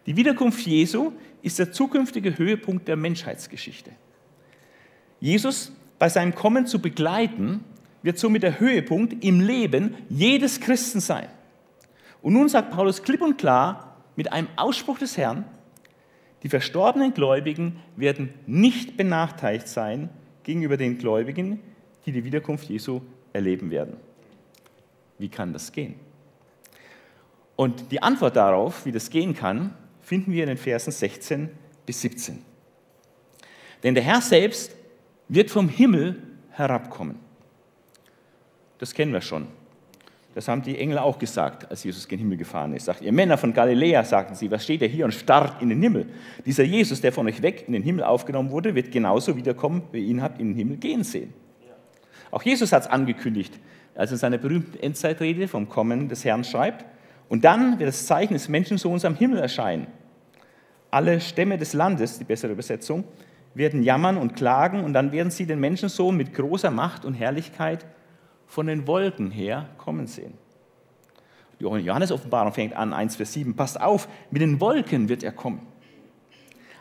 Die 0.06 0.16
Wiederkunft 0.16 0.66
Jesu 0.66 1.14
ist 1.42 1.58
der 1.58 1.72
zukünftige 1.72 2.38
Höhepunkt 2.38 2.88
der 2.88 2.98
Menschheitsgeschichte. 2.98 3.92
Jesus 5.20 5.72
bei 5.98 6.08
seinem 6.08 6.36
Kommen 6.36 6.68
zu 6.68 6.80
begleiten, 6.80 7.64
wird 8.02 8.18
somit 8.18 8.44
der 8.44 8.60
Höhepunkt 8.60 9.24
im 9.24 9.42
Leben 9.42 9.96
jedes 10.08 10.60
Christen 10.62 11.00
sein. 11.00 11.28
Und 12.22 12.34
nun 12.34 12.48
sagt 12.48 12.72
Paulus 12.72 13.04
klipp 13.04 13.22
und 13.22 13.38
klar 13.38 13.98
mit 14.16 14.32
einem 14.32 14.48
Ausspruch 14.56 15.00
des 15.00 15.18
Herrn, 15.18 15.46
die 16.44 16.50
verstorbenen 16.50 17.14
Gläubigen 17.14 17.80
werden 17.96 18.34
nicht 18.46 18.98
benachteiligt 18.98 19.68
sein 19.68 20.10
gegenüber 20.44 20.78
den 20.78 20.98
Gläubigen, 20.98 21.60
die 22.06 22.12
die 22.12 22.24
Wiederkunft 22.24 22.70
Jesu 22.70 23.02
erleben 23.34 23.72
werden. 23.72 23.98
Wie 25.18 25.30
kann 25.30 25.52
das 25.52 25.72
gehen? 25.72 25.96
Und 27.56 27.92
die 27.92 28.02
Antwort 28.02 28.38
darauf, 28.38 28.86
wie 28.86 28.92
das 28.92 29.10
gehen 29.10 29.34
kann, 29.36 29.74
finden 30.02 30.32
wir 30.32 30.44
in 30.44 30.50
den 30.50 30.58
Versen 30.58 30.92
16 30.92 31.50
bis 31.86 32.02
17. 32.02 32.42
Denn 33.84 33.96
der 33.96 34.04
Herr 34.04 34.22
selbst 34.22 34.76
wird 35.28 35.52
vom 35.52 35.68
Himmel 35.68 36.24
herabkommen. 36.52 37.20
Das 38.78 38.94
kennen 38.94 39.12
wir 39.12 39.22
schon. 39.22 39.48
Das 40.40 40.48
haben 40.48 40.62
die 40.62 40.80
Engel 40.80 41.00
auch 41.00 41.20
gesagt, 41.20 41.70
als 41.70 41.84
Jesus 41.84 42.08
gen 42.08 42.18
Himmel 42.18 42.38
gefahren 42.38 42.74
ist. 42.74 42.86
Sagt 42.86 43.02
ihr 43.02 43.12
Männer 43.12 43.38
von 43.38 43.54
Galiläa, 43.54 44.06
sagten 44.06 44.36
sie, 44.36 44.50
was 44.50 44.64
steht 44.64 44.82
ihr 44.82 44.88
hier 44.88 45.04
und 45.04 45.12
starrt 45.12 45.62
in 45.62 45.68
den 45.68 45.82
Himmel? 45.82 46.06
Dieser 46.46 46.64
Jesus, 46.64 47.02
der 47.02 47.12
von 47.12 47.28
euch 47.28 47.42
weg 47.42 47.66
in 47.68 47.74
den 47.74 47.84
Himmel 47.84 48.06
aufgenommen 48.06 48.50
wurde, 48.50 48.74
wird 48.74 48.90
genauso 48.90 49.36
wiederkommen, 49.36 49.82
wie 49.92 50.00
ihr 50.00 50.08
ihn 50.08 50.22
habt 50.22 50.40
in 50.40 50.52
den 50.52 50.56
Himmel 50.56 50.78
gehen 50.78 51.04
sehen. 51.04 51.34
Auch 52.32 52.42
Jesus 52.42 52.72
hat 52.72 52.84
es 52.84 52.88
angekündigt, 52.88 53.60
als 53.96 54.12
er 54.12 54.14
in 54.14 54.20
seiner 54.20 54.38
berühmten 54.38 54.80
Endzeitrede 54.80 55.50
vom 55.50 55.68
Kommen 55.68 56.08
des 56.08 56.24
Herrn 56.24 56.46
schreibt. 56.46 56.86
Und 57.28 57.44
dann 57.44 57.78
wird 57.78 57.90
das 57.90 58.06
Zeichen 58.06 58.32
des 58.32 58.48
Menschensohns 58.48 59.04
am 59.04 59.16
Himmel 59.16 59.40
erscheinen. 59.40 59.88
Alle 60.90 61.20
Stämme 61.20 61.58
des 61.58 61.74
Landes, 61.74 62.18
die 62.18 62.24
bessere 62.24 62.54
Übersetzung, 62.54 63.04
werden 63.56 63.84
jammern 63.84 64.16
und 64.16 64.38
klagen 64.38 64.86
und 64.86 64.94
dann 64.94 65.12
werden 65.12 65.32
sie 65.32 65.46
den 65.46 65.60
Menschensohn 65.60 66.16
mit 66.16 66.34
großer 66.34 66.72
Macht 66.72 67.04
und 67.04 67.16
Herrlichkeit 67.16 67.86
von 68.50 68.66
den 68.66 68.88
Wolken 68.88 69.30
her 69.30 69.70
kommen 69.78 70.08
sehen. 70.08 70.34
Die 71.60 71.66
Johannes-Offenbarung 71.66 72.52
fängt 72.52 72.76
an, 72.76 72.94
1 72.94 73.16
Vers 73.16 73.34
7. 73.34 73.56
Passt 73.56 73.80
auf, 73.80 74.10
mit 74.32 74.42
den 74.42 74.60
Wolken 74.60 75.08
wird 75.08 75.24
er 75.24 75.32
kommen. 75.32 75.62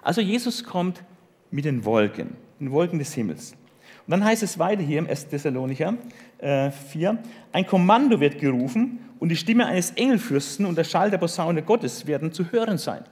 Also 0.03 0.23
Jesus 0.23 0.65
kommt 0.65 1.05
mit 1.51 1.67
den 1.67 1.85
Wolken, 1.85 2.37
den 2.59 2.73
Wolken 2.73 2.99
des 2.99 3.13
Himmels. 3.13 3.53
Und 3.53 4.13
dann 4.13 4.25
heißt 4.25 4.43
es 4.43 4.59
weiter 4.59 4.83
hier 4.83 4.99
im 4.99 5.07
1. 5.07 5.29
Thessalonicher 5.29 5.95
äh, 6.39 6.71
4, 6.71 7.19
ein 7.53 7.67
Kommando 7.67 8.19
wird 8.19 8.39
gerufen 8.39 9.01
und 9.19 9.29
die 9.29 9.37
Stimme 9.37 9.67
eines 9.67 9.91
Engelfürsten 9.91 10.65
und 10.65 10.79
der 10.79 10.85
Schall 10.85 11.11
der 11.11 11.19
Posaune 11.19 11.63
Gottes 11.63 12.07
werden 12.07 12.33
zu 12.33 12.51
hören 12.51 12.79
sein. 12.79 13.05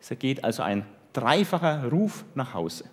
Es 0.00 0.16
geht 0.16 0.44
also 0.44 0.62
ein 0.62 0.84
dreifacher 1.12 1.90
Ruf 1.90 2.24
nach 2.36 2.54
Hause. 2.54 2.84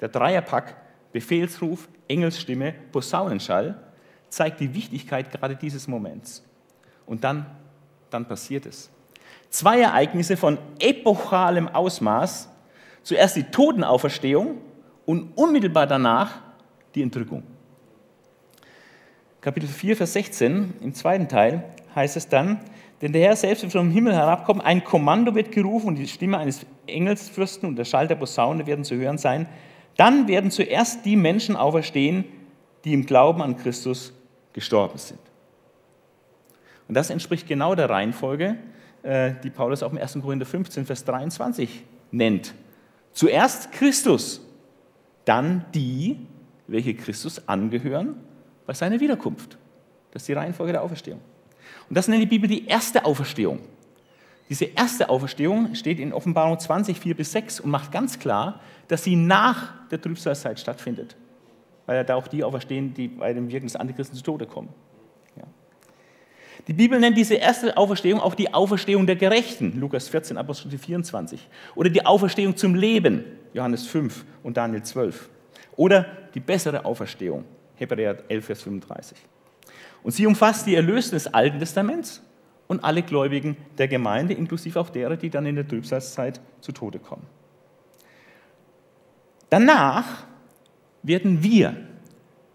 Der 0.00 0.08
Dreierpack 0.08 0.76
Befehlsruf, 1.14 1.88
Engelsstimme, 2.08 2.74
Posaunenschall 2.90 3.80
zeigt 4.30 4.58
die 4.58 4.74
Wichtigkeit 4.74 5.30
gerade 5.30 5.54
dieses 5.54 5.86
Moments. 5.86 6.44
Und 7.06 7.22
dann, 7.22 7.46
dann 8.10 8.26
passiert 8.26 8.66
es. 8.66 8.90
Zwei 9.48 9.80
Ereignisse 9.80 10.36
von 10.36 10.58
epochalem 10.80 11.68
Ausmaß. 11.68 12.48
Zuerst 13.04 13.36
die 13.36 13.44
Totenauferstehung 13.44 14.58
und 15.06 15.30
unmittelbar 15.36 15.86
danach 15.86 16.40
die 16.96 17.02
Entrückung. 17.02 17.44
Kapitel 19.40 19.68
4, 19.68 19.96
Vers 19.96 20.14
16 20.14 20.74
im 20.80 20.94
zweiten 20.94 21.28
Teil 21.28 21.62
heißt 21.94 22.16
es 22.16 22.28
dann, 22.28 22.58
denn 23.02 23.12
der 23.12 23.22
Herr 23.28 23.36
selbst 23.36 23.62
wird 23.62 23.72
vom 23.72 23.92
Himmel 23.92 24.14
herabkommen, 24.14 24.62
ein 24.62 24.82
Kommando 24.82 25.36
wird 25.36 25.52
gerufen 25.52 25.88
und 25.88 25.94
die 25.94 26.08
Stimme 26.08 26.38
eines 26.38 26.66
Engelsfürsten 26.88 27.68
und 27.68 27.76
der 27.76 27.84
Schall 27.84 28.08
der 28.08 28.16
Posaune 28.16 28.66
werden 28.66 28.84
zu 28.84 28.96
hören 28.96 29.18
sein. 29.18 29.46
Dann 29.96 30.28
werden 30.28 30.50
zuerst 30.50 31.04
die 31.04 31.16
Menschen 31.16 31.56
auferstehen, 31.56 32.24
die 32.84 32.92
im 32.92 33.06
Glauben 33.06 33.42
an 33.42 33.56
Christus 33.56 34.12
gestorben 34.52 34.98
sind. 34.98 35.20
Und 36.88 36.94
das 36.94 37.10
entspricht 37.10 37.46
genau 37.46 37.74
der 37.74 37.88
Reihenfolge, 37.88 38.56
äh, 39.02 39.32
die 39.42 39.50
Paulus 39.50 39.82
auch 39.82 39.92
im 39.92 39.98
1. 39.98 40.18
Korinther 40.20 40.46
15, 40.46 40.86
Vers 40.86 41.04
23 41.04 41.84
nennt. 42.10 42.54
Zuerst 43.12 43.72
Christus, 43.72 44.40
dann 45.24 45.64
die, 45.74 46.18
welche 46.66 46.94
Christus 46.94 47.48
angehören 47.48 48.16
bei 48.66 48.74
seiner 48.74 49.00
Wiederkunft. 49.00 49.56
Das 50.10 50.22
ist 50.22 50.28
die 50.28 50.32
Reihenfolge 50.32 50.72
der 50.72 50.82
Auferstehung. 50.82 51.20
Und 51.88 51.96
das 51.96 52.08
nennt 52.08 52.22
die 52.22 52.26
Bibel 52.26 52.48
die 52.48 52.66
erste 52.66 53.04
Auferstehung. 53.04 53.60
Diese 54.50 54.66
erste 54.66 55.08
Auferstehung 55.08 55.74
steht 55.74 55.98
in 55.98 56.12
Offenbarung 56.12 56.58
20, 56.58 56.98
4 56.98 57.16
bis 57.16 57.32
6 57.32 57.60
und 57.60 57.70
macht 57.70 57.92
ganz 57.92 58.18
klar, 58.18 58.60
dass 58.88 59.02
sie 59.02 59.16
nach 59.16 59.72
der 59.88 60.00
Trübsalzeit 60.00 60.60
stattfindet. 60.60 61.16
Weil 61.86 61.96
ja 61.96 62.04
da 62.04 62.14
auch 62.16 62.28
die 62.28 62.44
auferstehen, 62.44 62.92
die 62.94 63.08
bei 63.08 63.32
dem 63.32 63.50
Wirken 63.50 63.66
des 63.66 63.76
Antichristen 63.76 64.16
zu 64.16 64.22
Tode 64.22 64.46
kommen. 64.46 64.68
Ja. 65.36 65.44
Die 66.68 66.74
Bibel 66.74 67.00
nennt 67.00 67.16
diese 67.16 67.34
erste 67.34 67.76
Auferstehung 67.76 68.20
auch 68.20 68.34
die 68.34 68.52
Auferstehung 68.52 69.06
der 69.06 69.16
Gerechten, 69.16 69.78
Lukas 69.80 70.08
14, 70.08 70.36
Apostel 70.36 70.76
24. 70.76 71.48
Oder 71.74 71.88
die 71.88 72.04
Auferstehung 72.04 72.56
zum 72.56 72.74
Leben, 72.74 73.24
Johannes 73.54 73.86
5 73.86 74.24
und 74.42 74.56
Daniel 74.58 74.82
12. 74.82 75.30
Oder 75.76 76.06
die 76.34 76.40
bessere 76.40 76.84
Auferstehung, 76.84 77.44
Hebräer 77.76 78.18
11, 78.28 78.44
Vers 78.44 78.62
35. 78.62 79.16
Und 80.02 80.12
sie 80.12 80.26
umfasst 80.26 80.66
die 80.66 80.74
Erlösten 80.74 81.16
des 81.16 81.32
Alten 81.32 81.58
Testaments 81.58 82.22
und 82.74 82.84
alle 82.84 83.02
Gläubigen 83.02 83.56
der 83.78 83.88
Gemeinde, 83.88 84.34
inklusive 84.34 84.80
auch 84.80 84.90
derer, 84.90 85.16
die 85.16 85.30
dann 85.30 85.46
in 85.46 85.54
der 85.54 85.66
Trübsalzeit 85.66 86.40
zu 86.60 86.72
Tode 86.72 86.98
kommen. 86.98 87.24
Danach 89.50 90.24
werden 91.02 91.42
wir, 91.42 91.76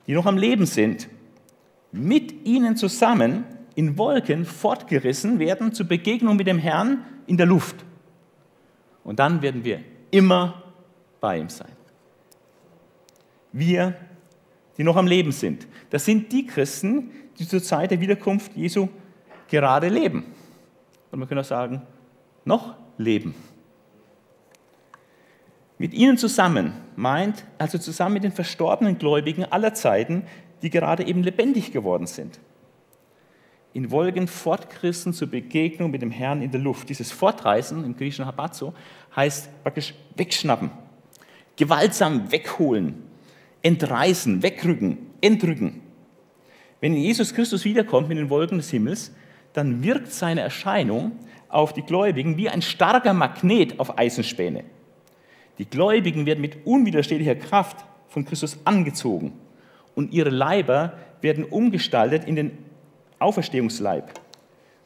die 0.06 0.14
noch 0.14 0.26
am 0.26 0.38
Leben 0.38 0.66
sind, 0.66 1.08
mit 1.92 2.46
ihnen 2.46 2.76
zusammen 2.76 3.46
in 3.76 3.98
Wolken 3.98 4.46
fortgerissen 4.46 5.40
werden 5.40 5.74
zur 5.74 5.88
Begegnung 5.88 6.36
mit 6.36 6.48
dem 6.48 6.60
Herrn 6.60 7.06
in 7.28 7.38
der 7.38 7.46
Luft. 7.46 7.78
Und 9.04 9.20
dann 9.20 9.42
werden 9.42 9.64
wir 9.64 9.80
immer 10.12 10.64
bei 11.22 11.40
ihm 11.40 11.50
sein. 11.50 11.72
Wir, 13.52 13.96
die 14.78 14.84
noch 14.84 14.98
am 14.98 15.08
Leben 15.08 15.32
sind. 15.32 15.68
Das 15.90 16.06
sind 16.06 16.32
die 16.32 16.46
Christen, 16.46 17.12
die 17.38 17.48
zur 17.48 17.64
Zeit 17.64 17.92
der 17.92 18.02
Wiederkunft 18.02 18.56
Jesu 18.56 18.90
gerade 19.50 19.90
leben. 19.90 20.26
Und 21.12 21.20
man 21.20 21.28
könnte 21.28 21.42
auch 21.42 21.46
sagen, 21.46 21.82
noch 22.46 22.76
leben. 22.98 23.36
Mit 25.78 25.94
ihnen 25.94 26.18
zusammen 26.18 26.74
meint, 26.96 27.46
also 27.58 27.78
zusammen 27.78 28.16
mit 28.16 28.24
den 28.24 28.32
verstorbenen 28.32 28.98
Gläubigen 28.98 29.46
aller 29.46 29.74
Zeiten, 29.74 30.24
die 30.62 30.70
gerade 30.70 31.06
eben 31.06 31.24
lebendig 31.24 31.72
geworden 31.72 32.06
sind. 32.06 32.40
In 33.72 33.92
Wolken 33.92 34.28
fortgerissen 34.28 35.14
zur 35.14 35.30
Begegnung 35.30 35.92
mit 35.92 36.02
dem 36.02 36.12
Herrn 36.12 36.42
in 36.42 36.52
der 36.52 36.60
Luft. 36.60 36.90
Dieses 36.90 37.12
Fortreißen 37.12 37.86
im 37.86 37.96
griechischen 37.96 38.26
Habazo 38.26 38.74
heißt 39.16 39.64
praktisch 39.64 39.94
wegschnappen, 40.16 40.72
gewaltsam 41.56 42.32
wegholen, 42.32 43.04
entreißen, 43.62 44.44
wegrücken, 44.44 44.98
entrücken. 45.22 45.82
Wenn 46.82 46.96
Jesus 46.96 47.34
Christus 47.34 47.64
wiederkommt 47.64 48.10
mit 48.10 48.18
den 48.18 48.30
Wolken 48.30 48.58
des 48.58 48.70
Himmels, 48.70 49.14
dann 49.54 49.84
wirkt 49.84 50.12
seine 50.12 50.42
Erscheinung 50.42 51.14
auf 51.48 51.74
die 51.74 51.82
Gläubigen 51.82 52.38
wie 52.38 52.50
ein 52.50 52.62
starker 52.62 53.14
Magnet 53.14 53.80
auf 53.80 53.98
Eisenspäne. 53.98 54.64
Die 55.58 55.70
Gläubigen 55.70 56.26
werden 56.26 56.42
mit 56.42 56.66
unwiderstehlicher 56.66 57.36
Kraft 57.36 57.86
von 58.08 58.26
Christus 58.26 58.60
angezogen 58.66 59.34
und 59.96 60.14
ihre 60.14 60.30
Leiber 60.30 60.94
werden 61.22 61.44
umgestaltet 61.44 62.24
in 62.26 62.36
den 62.36 62.58
Auferstehungsleib. 63.20 64.12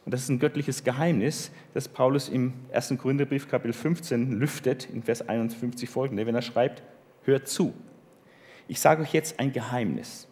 Und 0.05 0.13
das 0.13 0.23
ist 0.23 0.29
ein 0.29 0.39
göttliches 0.39 0.83
Geheimnis, 0.83 1.51
das 1.73 1.87
Paulus 1.87 2.27
im 2.27 2.53
1. 2.73 2.95
Korintherbrief 2.97 3.47
Kapitel 3.47 3.73
15 3.73 4.31
lüftet, 4.31 4.89
in 4.89 5.03
Vers 5.03 5.27
51 5.27 5.89
folgende, 5.89 6.25
wenn 6.25 6.35
er 6.35 6.41
schreibt, 6.41 6.83
hört 7.23 7.47
zu. 7.47 7.73
Ich 8.67 8.79
sage 8.79 9.03
euch 9.03 9.13
jetzt 9.13 9.39
ein 9.39 9.53
Geheimnis. 9.53 10.27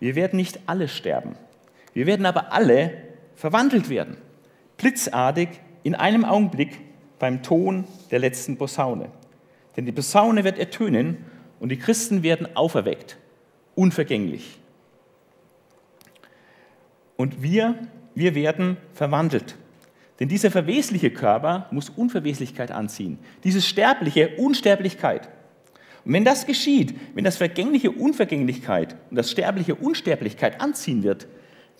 Wir 0.00 0.14
werden 0.14 0.36
nicht 0.36 0.60
alle 0.66 0.88
sterben. 0.88 1.34
Wir 1.92 2.06
werden 2.06 2.24
aber 2.24 2.52
alle 2.52 2.92
verwandelt 3.34 3.88
werden. 3.88 4.16
Blitzartig 4.76 5.48
in 5.82 5.94
einem 5.94 6.24
Augenblick 6.24 6.78
beim 7.18 7.42
Ton 7.42 7.84
der 8.10 8.18
letzten 8.18 8.56
Posaune. 8.56 9.10
Denn 9.76 9.86
die 9.86 9.92
Posaune 9.92 10.44
wird 10.44 10.58
ertönen 10.58 11.18
und 11.60 11.70
die 11.70 11.78
Christen 11.78 12.22
werden 12.22 12.56
auferweckt, 12.56 13.16
unvergänglich. 13.74 14.58
Und 17.16 17.42
wir, 17.42 17.76
wir 18.14 18.34
werden 18.34 18.76
verwandelt. 18.92 19.56
Denn 20.18 20.28
dieser 20.28 20.50
verwesliche 20.50 21.10
Körper 21.10 21.66
muss 21.70 21.88
Unverweslichkeit 21.88 22.70
anziehen, 22.70 23.18
dieses 23.44 23.66
sterbliche 23.66 24.36
Unsterblichkeit. 24.36 25.28
Und 26.04 26.12
wenn 26.12 26.24
das 26.24 26.46
geschieht, 26.46 26.94
wenn 27.14 27.24
das 27.24 27.36
Vergängliche 27.36 27.90
Unvergänglichkeit 27.92 28.96
und 29.10 29.16
das 29.16 29.30
Sterbliche 29.30 29.74
Unsterblichkeit 29.76 30.60
anziehen 30.60 31.02
wird, 31.02 31.28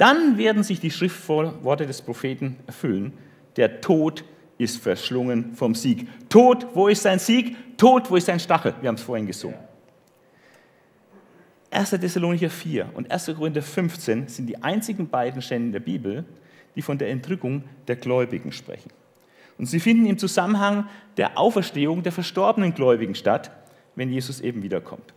dann 0.02 0.36
werden 0.36 0.64
sich 0.64 0.80
die 0.80 0.90
Schriftworte 0.90 1.86
des 1.86 2.02
Propheten 2.02 2.56
erfüllen. 2.66 3.12
Der 3.54 3.80
Tod 3.80 4.24
ist 4.58 4.82
verschlungen 4.82 5.54
vom 5.54 5.76
Sieg. 5.76 6.08
Tod, 6.28 6.66
wo 6.74 6.88
ist 6.88 7.02
sein 7.02 7.20
Sieg? 7.20 7.78
Tod, 7.78 8.10
wo 8.10 8.16
ist 8.16 8.26
sein 8.26 8.40
Stachel? 8.40 8.74
Wir 8.80 8.88
haben 8.88 8.96
es 8.96 9.02
vorhin 9.02 9.28
gesungen. 9.28 9.58
1. 11.70 11.90
Thessalonicher 11.90 12.50
4 12.50 12.90
und 12.94 13.12
1. 13.12 13.26
Korinther 13.26 13.62
15 13.62 14.26
sind 14.26 14.48
die 14.48 14.60
einzigen 14.60 15.08
beiden 15.08 15.40
Stellen 15.40 15.70
der 15.70 15.78
Bibel, 15.78 16.24
die 16.74 16.82
von 16.82 16.98
der 16.98 17.08
Entrückung 17.10 17.62
der 17.86 17.94
Gläubigen 17.94 18.50
sprechen. 18.50 18.90
Und 19.56 19.66
sie 19.66 19.78
finden 19.78 20.06
im 20.06 20.18
Zusammenhang 20.18 20.88
der 21.16 21.38
Auferstehung 21.38 22.02
der 22.02 22.10
verstorbenen 22.10 22.74
Gläubigen 22.74 23.14
statt, 23.14 23.52
wenn 23.94 24.10
Jesus 24.10 24.40
eben 24.40 24.64
wiederkommt. 24.64 25.14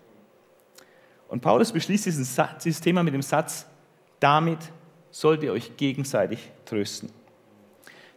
Und 1.28 1.42
Paulus 1.42 1.72
beschließt 1.72 2.06
dieses 2.06 2.82
Thema 2.82 3.02
mit 3.02 3.16
dem 3.16 3.24
Satz, 3.24 3.66
damit 4.20 4.60
sollt 5.16 5.44
ihr 5.44 5.54
euch 5.54 5.78
gegenseitig 5.78 6.52
trösten. 6.66 7.10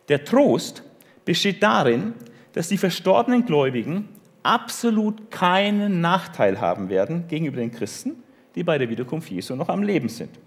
Der 0.09 0.25
Trost 0.25 0.83
besteht 1.25 1.63
darin, 1.63 2.15
dass 2.55 2.67
die 2.67 2.77
verstorbenen 2.77 3.47
Gläubigen 3.47 4.09
absolut 4.43 5.31
keinen 5.31 6.01
Nachteil 6.01 6.61
haben 6.61 6.89
werden 6.89 7.29
gegenüber 7.29 7.59
den 7.59 7.71
Christen, 7.71 8.21
die 8.57 8.65
bei 8.65 8.79
der 8.79 8.89
Wiederkunft 8.89 9.31
Jesu 9.31 9.55
noch 9.55 9.69
am 9.69 9.85
Leben 9.85 10.09
sind. 10.09 10.41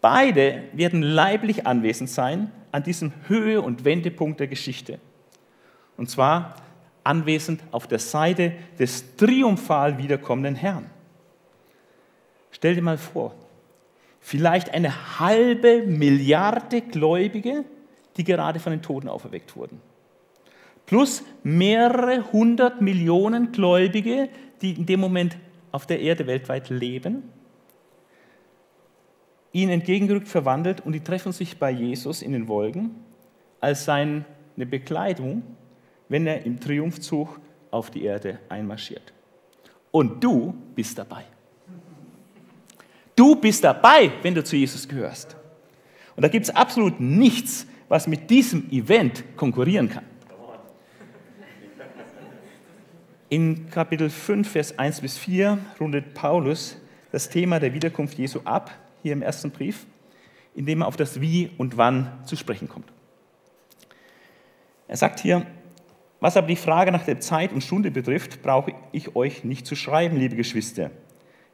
Beide 0.00 0.62
werden 0.72 1.02
leiblich 1.02 1.66
anwesend 1.66 2.08
sein 2.08 2.50
an 2.72 2.82
diesem 2.82 3.12
Höhe- 3.28 3.60
und 3.60 3.84
Wendepunkt 3.84 4.40
der 4.40 4.46
Geschichte. 4.46 4.98
Und 5.98 6.08
zwar 6.08 6.54
anwesend 7.04 7.62
auf 7.70 7.86
der 7.86 7.98
Seite 7.98 8.54
des 8.78 9.14
triumphal 9.14 9.98
wiederkommenden 9.98 10.54
Herrn. 10.54 10.86
Stell 12.50 12.76
dir 12.76 12.82
mal 12.82 12.96
vor, 12.96 13.34
vielleicht 14.20 14.72
eine 14.72 15.18
halbe 15.18 15.82
Milliarde 15.86 16.82
Gläubige, 16.82 17.64
die 18.16 18.24
gerade 18.24 18.60
von 18.60 18.72
den 18.72 18.82
Toten 18.82 19.08
auferweckt 19.08 19.56
wurden. 19.56 19.80
Plus 20.86 21.22
mehrere 21.42 22.32
hundert 22.32 22.80
Millionen 22.80 23.52
Gläubige, 23.52 24.28
die 24.60 24.72
in 24.72 24.86
dem 24.86 25.00
Moment 25.00 25.36
auf 25.72 25.86
der 25.86 26.00
Erde 26.00 26.26
weltweit 26.26 26.68
leben, 26.68 27.22
ihnen 29.52 29.70
entgegengerückt, 29.70 30.28
verwandelt 30.28 30.80
und 30.80 30.92
die 30.92 31.00
treffen 31.00 31.32
sich 31.32 31.58
bei 31.58 31.70
Jesus 31.70 32.22
in 32.22 32.32
den 32.32 32.48
Wolken 32.48 32.94
als 33.60 33.84
seine 33.84 34.24
Bekleidung, 34.56 35.42
wenn 36.08 36.26
er 36.26 36.44
im 36.44 36.60
Triumphzug 36.60 37.40
auf 37.70 37.90
die 37.90 38.04
Erde 38.04 38.38
einmarschiert. 38.48 39.12
Und 39.90 40.22
du 40.22 40.54
bist 40.74 40.98
dabei. 40.98 41.24
Du 43.20 43.36
bist 43.36 43.62
dabei, 43.62 44.10
wenn 44.22 44.34
du 44.34 44.42
zu 44.42 44.56
Jesus 44.56 44.88
gehörst. 44.88 45.36
Und 46.16 46.22
da 46.22 46.28
gibt 46.28 46.46
es 46.46 46.56
absolut 46.56 47.00
nichts, 47.00 47.66
was 47.86 48.06
mit 48.06 48.30
diesem 48.30 48.70
Event 48.70 49.36
konkurrieren 49.36 49.90
kann. 49.90 50.06
In 53.28 53.68
Kapitel 53.68 54.08
5, 54.08 54.50
Vers 54.50 54.78
1 54.78 55.02
bis 55.02 55.18
4 55.18 55.58
rundet 55.78 56.14
Paulus 56.14 56.78
das 57.12 57.28
Thema 57.28 57.60
der 57.60 57.74
Wiederkunft 57.74 58.16
Jesu 58.16 58.40
ab, 58.44 58.70
hier 59.02 59.12
im 59.12 59.20
ersten 59.20 59.50
Brief, 59.50 59.84
indem 60.54 60.80
er 60.80 60.86
auf 60.86 60.96
das 60.96 61.20
Wie 61.20 61.50
und 61.58 61.76
Wann 61.76 62.24
zu 62.24 62.36
sprechen 62.36 62.70
kommt. 62.70 62.90
Er 64.88 64.96
sagt 64.96 65.20
hier, 65.20 65.44
was 66.20 66.38
aber 66.38 66.46
die 66.46 66.56
Frage 66.56 66.90
nach 66.90 67.04
der 67.04 67.20
Zeit 67.20 67.52
und 67.52 67.62
Stunde 67.62 67.90
betrifft, 67.90 68.40
brauche 68.40 68.72
ich 68.92 69.14
euch 69.14 69.44
nicht 69.44 69.66
zu 69.66 69.76
schreiben, 69.76 70.16
liebe 70.16 70.36
Geschwister. 70.36 70.90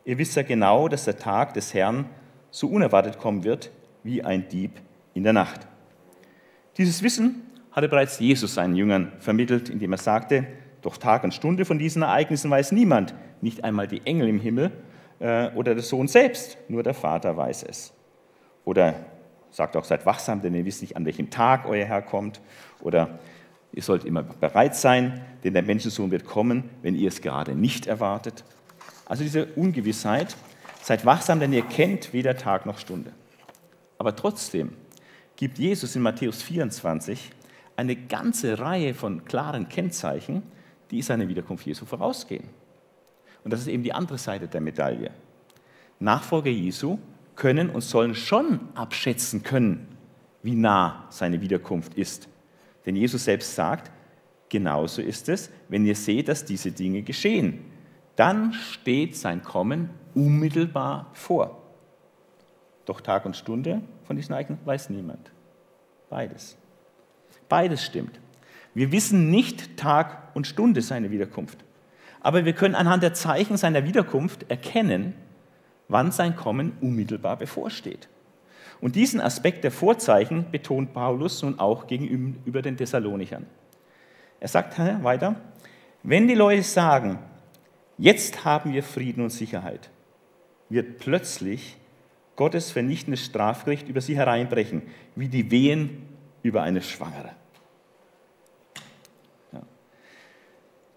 Ihr 0.06 0.18
wisst 0.18 0.36
ja 0.36 0.44
genau, 0.44 0.86
dass 0.86 1.04
der 1.04 1.18
Tag 1.18 1.54
des 1.54 1.74
Herrn 1.74 2.06
so 2.52 2.68
unerwartet 2.68 3.18
kommen 3.18 3.42
wird 3.42 3.72
wie 4.04 4.22
ein 4.22 4.48
Dieb 4.48 4.70
in 5.14 5.24
der 5.24 5.32
Nacht. 5.32 5.66
Dieses 6.78 7.02
Wissen 7.02 7.42
hatte 7.72 7.88
bereits 7.88 8.20
Jesus 8.20 8.54
seinen 8.54 8.76
Jüngern 8.76 9.10
vermittelt, 9.18 9.68
indem 9.68 9.92
er 9.92 9.98
sagte, 9.98 10.46
doch 10.80 10.96
Tag 10.96 11.24
und 11.24 11.34
Stunde 11.34 11.64
von 11.64 11.80
diesen 11.80 12.02
Ereignissen 12.02 12.48
weiß 12.48 12.70
niemand, 12.70 13.14
nicht 13.40 13.64
einmal 13.64 13.88
die 13.88 14.00
Engel 14.06 14.28
im 14.28 14.38
Himmel 14.38 14.70
äh, 15.18 15.50
oder 15.56 15.74
der 15.74 15.82
Sohn 15.82 16.06
selbst, 16.06 16.56
nur 16.68 16.84
der 16.84 16.94
Vater 16.94 17.36
weiß 17.36 17.64
es. 17.64 17.92
Oder 18.64 18.94
sagt 19.50 19.76
auch, 19.76 19.84
seid 19.84 20.06
wachsam, 20.06 20.40
denn 20.40 20.54
ihr 20.54 20.64
wisst 20.64 20.82
nicht, 20.82 20.96
an 20.96 21.04
welchem 21.04 21.30
Tag 21.30 21.66
euer 21.66 21.84
Herr 21.84 22.02
kommt. 22.02 22.40
Oder 22.80 23.18
ihr 23.72 23.82
sollt 23.82 24.04
immer 24.04 24.22
bereit 24.22 24.76
sein, 24.76 25.20
denn 25.42 25.52
der 25.52 25.64
Menschensohn 25.64 26.12
wird 26.12 26.24
kommen, 26.24 26.70
wenn 26.82 26.94
ihr 26.94 27.08
es 27.08 27.22
gerade 27.22 27.56
nicht 27.56 27.88
erwartet. 27.88 28.44
Also 29.06 29.22
diese 29.22 29.46
Ungewissheit, 29.46 30.36
seid 30.82 31.04
wachsam, 31.04 31.40
denn 31.40 31.52
ihr 31.52 31.62
kennt 31.62 32.12
weder 32.12 32.36
Tag 32.36 32.66
noch 32.66 32.78
Stunde. 32.78 33.12
Aber 33.98 34.14
trotzdem 34.14 34.72
gibt 35.34 35.58
Jesus 35.58 35.96
in 35.96 36.02
Matthäus 36.02 36.42
24 36.42 37.30
eine 37.76 37.96
ganze 37.96 38.58
Reihe 38.58 38.94
von 38.94 39.24
klaren 39.24 39.68
Kennzeichen, 39.68 40.42
die 40.90 41.02
seiner 41.02 41.28
Wiederkunft 41.28 41.66
Jesu 41.66 41.84
vorausgehen. 41.84 42.44
Und 43.44 43.52
das 43.52 43.60
ist 43.60 43.68
eben 43.68 43.82
die 43.82 43.92
andere 43.92 44.18
Seite 44.18 44.48
der 44.48 44.60
Medaille. 44.60 45.10
Nachfolger 45.98 46.50
Jesu 46.50 46.98
können 47.34 47.70
und 47.70 47.82
sollen 47.82 48.14
schon 48.14 48.60
abschätzen 48.74 49.42
können, 49.42 49.88
wie 50.42 50.54
nah 50.54 51.06
seine 51.10 51.40
Wiederkunft 51.40 51.94
ist. 51.94 52.28
Denn 52.84 52.96
Jesus 52.96 53.24
selbst 53.24 53.54
sagt, 53.54 53.90
genauso 54.48 55.02
ist 55.02 55.28
es, 55.28 55.50
wenn 55.68 55.84
ihr 55.84 55.96
seht, 55.96 56.28
dass 56.28 56.44
diese 56.44 56.70
Dinge 56.70 57.02
geschehen. 57.02 57.75
Dann 58.16 58.54
steht 58.54 59.16
sein 59.16 59.42
Kommen 59.42 59.90
unmittelbar 60.14 61.10
vor. 61.12 61.62
Doch 62.86 63.00
Tag 63.00 63.26
und 63.26 63.36
Stunde 63.36 63.82
von 64.04 64.16
diesen 64.16 64.32
Ereignissen 64.32 64.64
weiß 64.64 64.90
niemand. 64.90 65.30
Beides. 66.08 66.56
Beides 67.48 67.84
stimmt. 67.84 68.18
Wir 68.74 68.92
wissen 68.92 69.30
nicht 69.30 69.76
Tag 69.76 70.34
und 70.34 70.46
Stunde 70.46 70.82
seiner 70.82 71.10
Wiederkunft. 71.10 71.64
Aber 72.20 72.44
wir 72.44 72.54
können 72.54 72.74
anhand 72.74 73.02
der 73.02 73.14
Zeichen 73.14 73.56
seiner 73.56 73.84
Wiederkunft 73.84 74.50
erkennen, 74.50 75.14
wann 75.88 76.10
sein 76.12 76.36
Kommen 76.36 76.76
unmittelbar 76.80 77.36
bevorsteht. 77.36 78.08
Und 78.80 78.96
diesen 78.96 79.20
Aspekt 79.20 79.64
der 79.64 79.70
Vorzeichen 79.70 80.50
betont 80.50 80.92
Paulus 80.92 81.42
nun 81.42 81.58
auch 81.58 81.86
gegenüber 81.86 82.62
den 82.62 82.76
Thessalonichern. 82.76 83.46
Er 84.40 84.48
sagt 84.48 84.78
weiter, 84.78 85.36
wenn 86.02 86.28
die 86.28 86.34
Leute 86.34 86.62
sagen, 86.62 87.18
jetzt 87.98 88.44
haben 88.44 88.72
wir 88.72 88.82
Frieden 88.82 89.22
und 89.22 89.30
Sicherheit, 89.30 89.90
wird 90.68 90.98
plötzlich 90.98 91.76
Gottes 92.34 92.70
vernichtendes 92.70 93.24
Strafgericht 93.24 93.88
über 93.88 94.00
sie 94.00 94.16
hereinbrechen, 94.16 94.82
wie 95.14 95.28
die 95.28 95.50
Wehen 95.50 96.02
über 96.42 96.62
eine 96.62 96.82
Schwangere. 96.82 97.30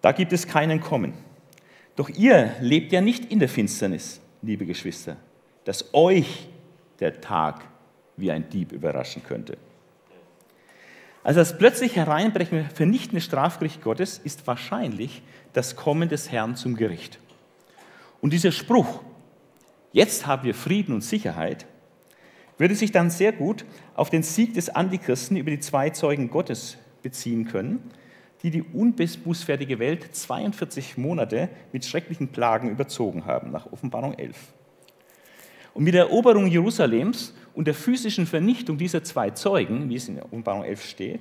Da 0.00 0.12
gibt 0.12 0.32
es 0.32 0.46
keinen 0.46 0.80
Kommen. 0.80 1.12
Doch 1.96 2.08
ihr 2.08 2.54
lebt 2.60 2.92
ja 2.92 3.00
nicht 3.00 3.30
in 3.30 3.38
der 3.38 3.48
Finsternis, 3.48 4.20
liebe 4.42 4.64
Geschwister, 4.64 5.16
dass 5.64 5.92
euch 5.92 6.48
der 7.00 7.20
Tag 7.20 7.64
wie 8.16 8.30
ein 8.30 8.48
Dieb 8.48 8.72
überraschen 8.72 9.22
könnte. 9.22 9.58
Also 11.22 11.40
das 11.40 11.58
plötzlich 11.58 11.96
hereinbrechen 11.96 12.68
vernichtende 12.74 13.20
Strafgericht 13.20 13.82
Gottes 13.82 14.18
ist 14.18 14.46
wahrscheinlich 14.46 15.22
das 15.52 15.76
Kommen 15.76 16.08
des 16.08 16.32
Herrn 16.32 16.56
zum 16.56 16.76
Gericht. 16.76 17.18
Und 18.20 18.32
dieser 18.32 18.52
Spruch, 18.52 19.02
jetzt 19.92 20.26
haben 20.26 20.44
wir 20.44 20.54
Frieden 20.54 20.94
und 20.94 21.02
Sicherheit, 21.02 21.66
würde 22.56 22.74
sich 22.74 22.92
dann 22.92 23.10
sehr 23.10 23.32
gut 23.32 23.64
auf 23.94 24.10
den 24.10 24.22
Sieg 24.22 24.54
des 24.54 24.68
Antichristen 24.68 25.36
über 25.36 25.50
die 25.50 25.60
zwei 25.60 25.90
Zeugen 25.90 26.30
Gottes 26.30 26.76
beziehen 27.02 27.46
können, 27.46 27.90
die 28.42 28.50
die 28.50 28.62
unbußfertige 28.62 29.78
Welt 29.78 30.14
42 30.14 30.96
Monate 30.96 31.48
mit 31.72 31.84
schrecklichen 31.84 32.28
Plagen 32.28 32.70
überzogen 32.70 33.26
haben, 33.26 33.50
nach 33.50 33.70
Offenbarung 33.72 34.14
11. 34.14 34.36
Und 35.74 35.84
mit 35.84 35.94
der 35.94 36.04
Eroberung 36.04 36.46
Jerusalems 36.46 37.34
und 37.54 37.66
der 37.66 37.74
physischen 37.74 38.26
Vernichtung 38.26 38.78
dieser 38.78 39.02
zwei 39.02 39.30
Zeugen, 39.30 39.88
wie 39.88 39.96
es 39.96 40.08
in 40.08 40.20
Offenbarung 40.20 40.64
11 40.64 40.84
steht, 40.84 41.20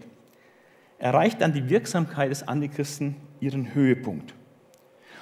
erreicht 0.98 1.42
dann 1.42 1.54
die 1.54 1.70
Wirksamkeit 1.70 2.30
des 2.30 2.48
Antichristen 2.48 3.16
ihren 3.40 3.74
Höhepunkt. 3.74 4.34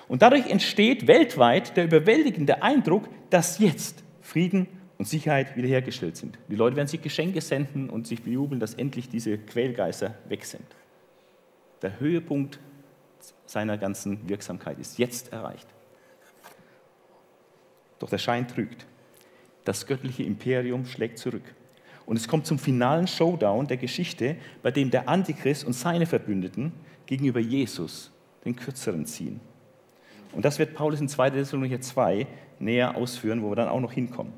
Und 0.08 0.22
dadurch 0.22 0.50
entsteht 0.50 1.08
weltweit 1.08 1.76
der 1.78 1.86
überwältigende 1.86 2.64
Eindruck, 2.64 3.08
dass 3.30 3.60
jetzt 3.60 4.04
Frieden 4.22 4.68
und 4.98 5.06
Sicherheit 5.06 5.56
wiederhergestellt 5.56 6.18
sind. 6.18 6.40
Die 6.50 6.56
Leute 6.56 6.76
werden 6.76 6.88
sich 6.88 7.02
Geschenke 7.02 7.42
senden 7.42 7.90
und 7.90 8.08
sich 8.08 8.24
bejubeln, 8.24 8.60
dass 8.60 8.74
endlich 8.74 9.10
diese 9.10 9.38
Quälgeister 9.38 10.16
weg 10.28 10.46
sind. 10.46 10.66
Der 11.82 12.00
Höhepunkt 12.00 12.60
seiner 13.46 13.78
ganzen 13.78 14.28
Wirksamkeit 14.28 14.80
ist 14.80 14.98
jetzt 14.98 15.32
erreicht. 15.32 15.68
Doch 18.00 18.10
der 18.10 18.18
Schein 18.18 18.48
trügt. 18.48 18.88
Das 19.68 19.86
göttliche 19.86 20.24
Imperium 20.24 20.86
schlägt 20.86 21.20
zurück. 21.20 21.44
Und 22.06 22.16
es 22.16 22.30
kommt 22.30 22.46
zum 22.46 22.58
finalen 22.58 23.06
Showdown 23.06 23.68
der 23.68 23.76
Geschichte, 23.76 24.38
bei 24.64 24.72
dem 24.72 24.92
der 24.92 25.10
Antichrist 25.10 25.66
und 25.66 25.74
seine 25.74 26.06
Verbündeten 26.06 26.72
gegenüber 27.06 27.42
Jesus 27.42 28.14
den 28.46 28.56
Kürzeren 28.56 29.06
ziehen. 29.06 29.42
Und 30.32 30.46
das 30.46 30.58
wird 30.58 30.74
Paulus 30.74 31.02
in 31.02 31.10
2. 31.10 31.32
Thessalonicher 31.32 31.82
2 31.82 32.28
näher 32.60 32.96
ausführen, 32.96 33.44
wo 33.44 33.52
wir 33.52 33.58
dann 33.58 33.68
auch 33.68 33.82
noch 33.82 33.92
hinkommen. 33.92 34.32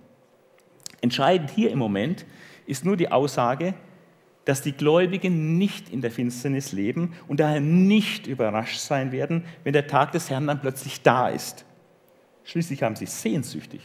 Entscheidend 0.99 1.51
hier 1.51 1.69
im 1.69 1.77
Moment 1.77 2.25
ist 2.65 2.83
nur 2.83 2.97
die 2.97 3.11
Aussage, 3.11 3.75
dass 4.45 4.63
die 4.63 4.71
Gläubigen 4.71 5.59
nicht 5.59 5.89
in 5.89 6.01
der 6.01 6.09
Finsternis 6.09 6.71
leben 6.71 7.13
und 7.27 7.39
daher 7.39 7.61
nicht 7.61 8.25
überrascht 8.25 8.79
sein 8.79 9.11
werden, 9.11 9.45
wenn 9.63 9.73
der 9.73 9.85
Tag 9.85 10.11
des 10.11 10.31
Herrn 10.31 10.47
dann 10.47 10.59
plötzlich 10.59 11.03
da 11.03 11.29
ist. 11.29 11.65
Schließlich 12.45 12.81
haben 12.81 12.95
sie 12.95 13.05
sehnsüchtig 13.05 13.81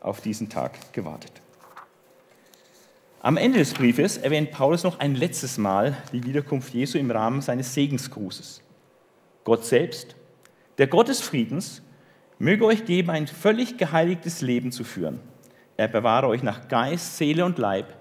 auf 0.00 0.20
diesen 0.20 0.48
Tag 0.48 0.92
gewartet. 0.92 1.32
Am 3.20 3.36
Ende 3.36 3.58
des 3.58 3.74
Briefes 3.74 4.16
erwähnt 4.16 4.52
Paulus 4.52 4.84
noch 4.84 5.00
ein 5.00 5.16
letztes 5.16 5.58
Mal 5.58 5.96
die 6.12 6.22
Wiederkunft 6.24 6.72
Jesu 6.72 6.98
im 6.98 7.10
Rahmen 7.10 7.40
seines 7.40 7.74
Segensgrußes. 7.74 8.62
Gott 9.42 9.64
selbst, 9.64 10.14
der 10.78 10.86
Gott 10.86 11.08
des 11.08 11.20
Friedens, 11.20 11.82
möge 12.38 12.64
euch 12.64 12.84
geben, 12.84 13.10
ein 13.10 13.26
völlig 13.26 13.76
geheiligtes 13.76 14.40
Leben 14.40 14.70
zu 14.70 14.84
führen. 14.84 15.18
Er 15.76 15.88
bewahre 15.88 16.28
euch 16.28 16.44
nach 16.44 16.68
Geist, 16.68 17.16
Seele 17.16 17.44
und 17.44 17.58
Leib, 17.58 17.92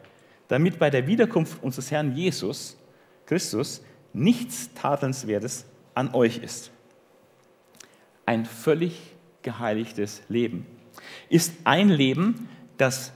damit 0.47 0.77
bei 0.77 0.91
der 0.91 1.07
Wiederkunft 1.07 1.63
unseres 1.63 1.89
Herrn 1.89 2.15
Jesus 2.15 2.77
Christus 3.25 3.83
nichts 4.13 4.73
Tadelnswertes 4.73 5.65
an 5.95 6.13
euch 6.13 6.37
ist. 6.37 6.71
Ein 8.25 8.45
völlig 8.45 9.15
geheiligtes 9.41 10.21
Leben 10.29 10.65
ist 11.29 11.53
ein 11.63 11.89
Leben, 11.89 12.49
das 12.77 13.11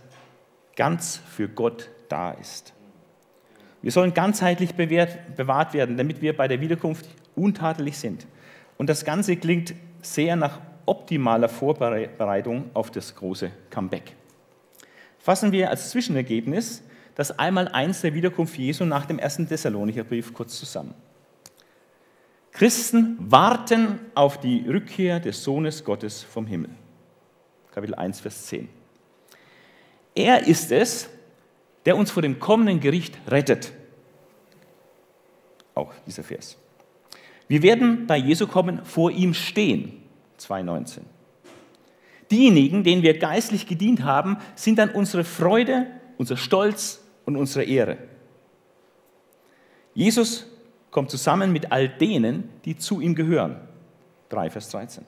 ganz 0.76 1.22
für 1.30 1.48
Gott 1.48 1.90
da 2.10 2.32
ist. 2.32 2.74
Wir 3.82 3.92
sollen 3.92 4.14
ganzheitlich 4.14 4.76
bewährt, 4.76 5.36
bewahrt 5.36 5.74
werden, 5.74 5.98
damit 5.98 6.22
wir 6.22 6.36
bei 6.36 6.48
der 6.48 6.62
Wiederkunft 6.62 7.08
untadelig 7.36 7.98
sind. 7.98 8.28
Und 8.78 8.90
das 8.90 9.06
Ganze 9.06 9.36
klingt 9.38 9.74
sehr 10.02 10.36
nach 10.36 10.60
optimaler 10.86 11.50
Vorbereitung 11.50 12.70
auf 12.74 12.92
das 12.92 13.16
große 13.16 13.52
Comeback. 13.70 14.16
Fassen 15.20 15.52
wir 15.52 15.70
als 15.70 15.92
Zwischenergebnis 15.92 16.84
das 17.16 17.38
Einmaleins 17.38 18.02
der 18.02 18.14
Wiederkunft 18.14 18.58
Jesu 18.58 18.86
nach 18.86 19.06
dem 19.06 19.20
ersten 19.20 19.48
Thessalonicher 19.48 20.04
Brief 20.04 20.34
kurz 20.34 20.58
zusammen. 20.58 20.94
Christen 22.52 23.18
warten 23.20 24.00
auf 24.14 24.40
die 24.40 24.68
Rückkehr 24.68 25.20
des 25.20 25.44
Sohnes 25.44 25.84
Gottes 25.84 26.24
vom 26.24 26.46
Himmel. 26.48 26.72
Kapitel 27.72 27.96
1, 27.96 28.20
Vers 28.20 28.46
10. 28.48 28.70
Er 30.14 30.48
ist 30.48 30.72
es, 30.72 31.10
der 31.86 31.96
uns 31.98 32.12
vor 32.12 32.22
dem 32.22 32.40
kommenden 32.40 32.80
Gericht 32.80 33.18
rettet. 33.28 33.72
Auch 35.74 35.94
dieser 36.06 36.24
Vers. 36.24 36.58
Wir 37.48 37.64
werden 37.64 38.08
bei 38.08 38.18
Jesu 38.18 38.48
kommen 38.48 38.86
vor 38.86 39.12
ihm 39.12 39.34
stehen. 39.34 40.04
2,19. 40.40 41.00
Diejenigen, 42.30 42.84
denen 42.84 43.04
wir 43.04 43.18
geistlich 43.18 43.68
gedient 43.68 44.04
haben, 44.04 44.38
sind 44.56 44.80
dann 44.80 44.90
unsere 44.92 45.24
Freude, 45.24 45.88
unser 46.18 46.38
Stolz 46.38 47.02
und 47.26 47.36
unsere 47.36 47.66
Ehre. 47.66 47.98
Jesus 49.94 50.46
kommt 50.92 51.10
zusammen 51.10 51.52
mit 51.52 51.72
all 51.72 51.90
denen, 51.90 52.50
die 52.64 52.78
zu 52.78 53.02
ihm 53.02 53.16
gehören. 53.16 53.58
3 54.30 54.50
Vers 54.50 54.70
13. 54.70 55.06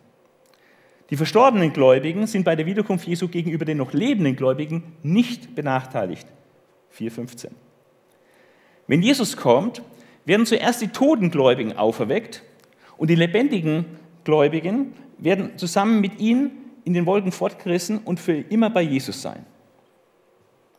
Die 1.13 1.17
verstorbenen 1.17 1.71
Gläubigen 1.73 2.25
sind 2.25 2.43
bei 2.43 2.55
der 2.55 2.65
Wiederkunft 2.65 3.07
Jesu 3.07 3.27
gegenüber 3.27 3.65
den 3.65 3.77
noch 3.77 3.93
lebenden 3.93 4.35
Gläubigen 4.35 4.95
nicht 5.03 5.53
benachteiligt. 5.53 6.27
4,15. 6.97 7.49
Wenn 8.87 9.03
Jesus 9.03 9.37
kommt, 9.37 9.83
werden 10.25 10.47
zuerst 10.47 10.81
die 10.81 10.87
toten 10.87 11.29
Gläubigen 11.29 11.77
auferweckt 11.77 12.41
und 12.97 13.11
die 13.11 13.15
lebendigen 13.15 13.85
Gläubigen 14.23 14.93
werden 15.19 15.55
zusammen 15.59 16.01
mit 16.01 16.19
ihnen 16.19 16.49
in 16.83 16.95
den 16.95 17.05
Wolken 17.05 17.31
fortgerissen 17.31 17.99
und 17.99 18.19
für 18.19 18.33
immer 18.33 18.71
bei 18.71 18.81
Jesus 18.81 19.21
sein. 19.21 19.45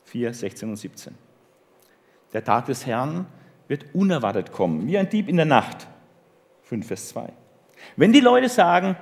4, 0.07 0.35
16 0.35 0.69
und 0.69 0.77
17. 0.77 1.15
Der 2.33 2.43
Tag 2.43 2.67
des 2.67 2.85
Herrn 2.87 3.27
wird 3.69 3.85
unerwartet 3.95 4.51
kommen, 4.51 4.89
wie 4.89 4.99
ein 4.99 5.09
Dieb 5.09 5.29
in 5.29 5.37
der 5.37 5.47
Nacht. 5.47 5.87
5, 6.65 6.89
Vers 6.89 7.11
2. 7.11 7.33
Wenn 7.95 8.13
die 8.13 8.19
Leute 8.19 8.49
sagen, 8.49 8.97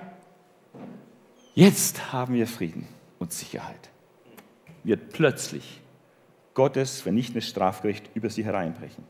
jetzt 1.55 2.13
haben 2.13 2.35
wir 2.35 2.47
Frieden 2.47 2.89
und 3.19 3.33
Sicherheit, 3.33 3.91
wird 4.85 5.11
plötzlich 5.13 5.81
Gottes 6.55 7.01
vernichtendes 7.01 7.49
Strafgericht 7.49 8.11
über 8.15 8.31
sie 8.31 8.45
hereinbrechen. 8.45 9.05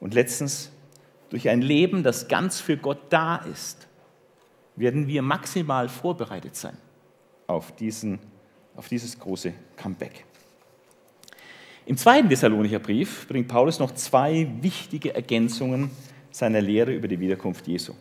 Und 0.00 0.14
letztens, 0.14 0.70
durch 1.30 1.48
ein 1.48 1.62
Leben, 1.62 2.02
das 2.02 2.28
ganz 2.28 2.60
für 2.60 2.76
Gott 2.76 3.00
da 3.10 3.36
ist, 3.36 3.88
werden 4.76 5.06
wir 5.06 5.22
maximal 5.22 5.88
vorbereitet 5.88 6.56
sein 6.56 6.76
auf, 7.46 7.74
diesen, 7.76 8.18
auf 8.76 8.88
dieses 8.88 9.18
große 9.18 9.52
Comeback. 9.76 10.24
Im 11.86 11.96
zweiten 11.96 12.28
Thessalonicher 12.28 12.78
Brief 12.78 13.28
bringt 13.28 13.48
Paulus 13.48 13.78
noch 13.78 13.92
zwei 13.92 14.48
wichtige 14.60 15.14
Ergänzungen 15.14 15.90
seiner 16.30 16.60
Lehre 16.60 16.92
über 16.92 17.08
die 17.08 17.20
Wiederkunft 17.20 17.66
Jesu. 17.66 17.92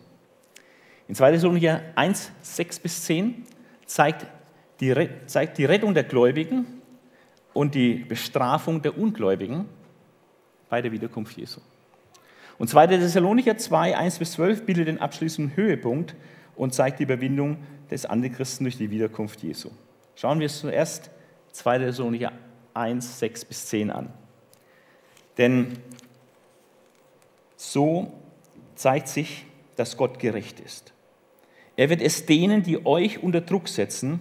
In 1.14 1.18
2. 1.18 1.34
Thessalonicher 1.34 1.84
1, 1.94 2.32
6 2.42 2.80
bis 2.80 3.04
10 3.04 3.46
zeigt 3.86 4.26
die, 4.80 5.10
zeigt 5.28 5.60
die 5.60 5.66
Rettung 5.66 5.94
der 5.94 6.06
Gläubigen 6.06 6.66
und 7.54 7.76
die 7.76 7.98
Bestrafung 7.98 8.82
der 8.82 8.98
Ungläubigen 8.98 9.70
bei 10.70 10.82
der 10.82 10.92
Wiederkunft 10.92 11.38
Jesu. 11.38 11.62
Und 12.58 12.68
2. 12.68 12.88
Thessalonicher 12.88 13.60
2, 13.60 13.96
1 13.96 14.18
bis 14.18 14.32
12 14.32 14.66
bildet 14.66 14.88
den 14.88 14.98
abschließenden 14.98 15.56
Höhepunkt 15.56 16.16
und 16.56 16.74
zeigt 16.74 16.98
die 16.98 17.04
Überwindung 17.04 17.58
des 17.92 18.08
Antichristen 18.08 18.64
durch 18.64 18.80
die 18.80 18.90
Wiederkunft 18.90 19.44
Jesu. 19.44 19.70
Schauen 20.16 20.40
wir 20.40 20.50
zuerst 20.50 21.12
2. 21.52 21.78
Thessalonicher 21.78 22.32
1, 22.74 23.20
6 23.20 23.46
bis 23.46 23.68
10 23.68 23.92
an. 23.92 24.12
Denn 25.38 25.78
so 27.56 28.12
zeigt 28.74 29.10
sich, 29.10 29.46
dass 29.76 29.96
Gott 29.96 30.18
gerecht 30.18 30.60
ist. 30.60 30.93
Er 31.76 31.90
wird 31.90 32.02
es 32.02 32.26
denen, 32.26 32.64
die 32.64 32.86
euch 32.86 33.24
unter 33.24 33.42
Druck 33.42 33.68
setzen, 33.68 34.20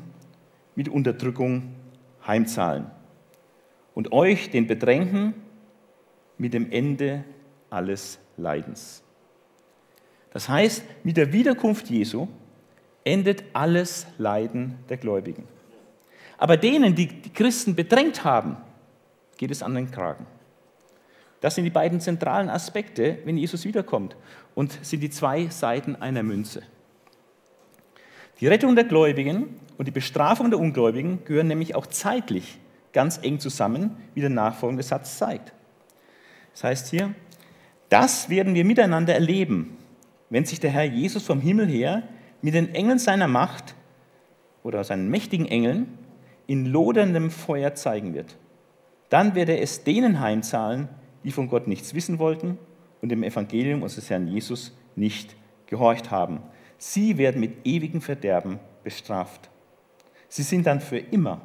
mit 0.75 0.89
Unterdrückung 0.89 1.75
heimzahlen 2.27 2.87
und 3.95 4.13
euch, 4.13 4.51
den 4.51 4.67
Bedrängten, 4.67 5.35
mit 6.39 6.55
dem 6.55 6.71
Ende 6.71 7.25
alles 7.69 8.19
Leidens. 8.37 9.03
Das 10.33 10.49
heißt, 10.49 10.83
mit 11.05 11.17
der 11.17 11.33
Wiederkunft 11.33 11.91
Jesu 11.91 12.27
endet 13.05 13.45
alles 13.53 14.07
Leiden 14.17 14.79
der 14.89 14.97
Gläubigen. 14.97 15.47
Aber 16.39 16.57
denen, 16.57 16.95
die 16.95 17.07
die 17.07 17.33
Christen 17.33 17.75
bedrängt 17.75 18.25
haben, 18.25 18.57
geht 19.37 19.51
es 19.51 19.63
an 19.63 19.75
den 19.75 19.91
Kragen. 19.91 20.27
Das 21.41 21.57
sind 21.57 21.65
die 21.65 21.71
beiden 21.71 22.01
zentralen 22.01 22.49
Aspekte, 22.49 23.19
wenn 23.25 23.37
Jesus 23.37 23.65
wiederkommt 23.65 24.17
und 24.55 24.79
sind 24.83 25.01
die 25.01 25.11
zwei 25.11 25.49
Seiten 25.49 25.97
einer 25.97 26.23
Münze. 26.23 26.63
Die 28.43 28.49
Rettung 28.49 28.75
der 28.75 28.83
Gläubigen 28.83 29.61
und 29.79 29.87
die 29.87 29.93
Bestrafung 29.93 30.51
der 30.51 30.59
Ungläubigen 30.59 31.25
gehören 31.25 31.47
nämlich 31.47 31.77
auch 31.77 31.87
zeitlich 31.87 32.59
ganz 32.93 33.21
eng 33.23 33.39
zusammen, 33.39 33.97
wie 34.15 34.21
der 34.21 34.31
nachfolgende 34.31 34.83
Satz 34.83 35.17
zeigt. 35.17 35.53
Das 36.51 36.65
heißt 36.65 36.89
hier, 36.89 37.15
das 37.89 38.31
werden 38.31 38.57
wir 38.57 38.65
miteinander 38.65 39.15
erleben, 39.15 39.77
wenn 40.29 40.45
sich 40.45 40.59
der 40.59 40.73
Herr 40.73 40.83
Jesus 40.83 41.23
vom 41.23 41.41
Himmel 41.41 41.69
her 41.69 42.03
mit 42.41 42.55
den 42.55 42.75
Engeln 42.75 42.99
seiner 42.99 43.29
Macht 43.29 43.77
oder 44.65 44.83
seinen 44.83 45.09
mächtigen 45.09 45.47
Engeln 45.47 45.97
in 46.49 46.67
loderndem 46.67 47.31
Feuer 47.31 47.77
zeigen 47.77 48.13
wird. 48.13 48.37
Dann 49.09 49.37
wird 49.37 49.51
er 49.51 49.63
es 49.63 49.85
denen 49.85 50.19
heimzahlen, 50.19 50.89
die 51.23 51.31
von 51.31 51.47
Gott 51.47 51.69
nichts 51.69 51.95
wissen 51.95 52.19
wollten 52.19 52.59
und 53.03 53.11
dem 53.11 53.23
Evangelium 53.23 53.85
unseres 53.85 54.11
Herrn 54.11 54.27
Jesus 54.27 54.77
nicht 54.97 55.37
gehorcht 55.67 56.11
haben. 56.11 56.41
Sie 56.85 57.17
werden 57.17 57.41
mit 57.41 57.65
ewigem 57.65 58.01
Verderben 58.01 58.59
bestraft. 58.83 59.51
Sie 60.29 60.43
sind 60.43 60.67
dann 60.67 60.81
für 60.81 60.99
immer 60.99 61.41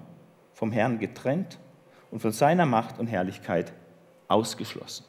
vom 0.52 0.71
Herrn 0.71 0.97
getrennt 0.97 1.60
und 2.10 2.21
von 2.21 2.32
seiner 2.32 2.65
Macht 2.65 2.97
und 2.97 3.06
Herrlichkeit 3.06 3.71
ausgeschlossen. 4.28 5.06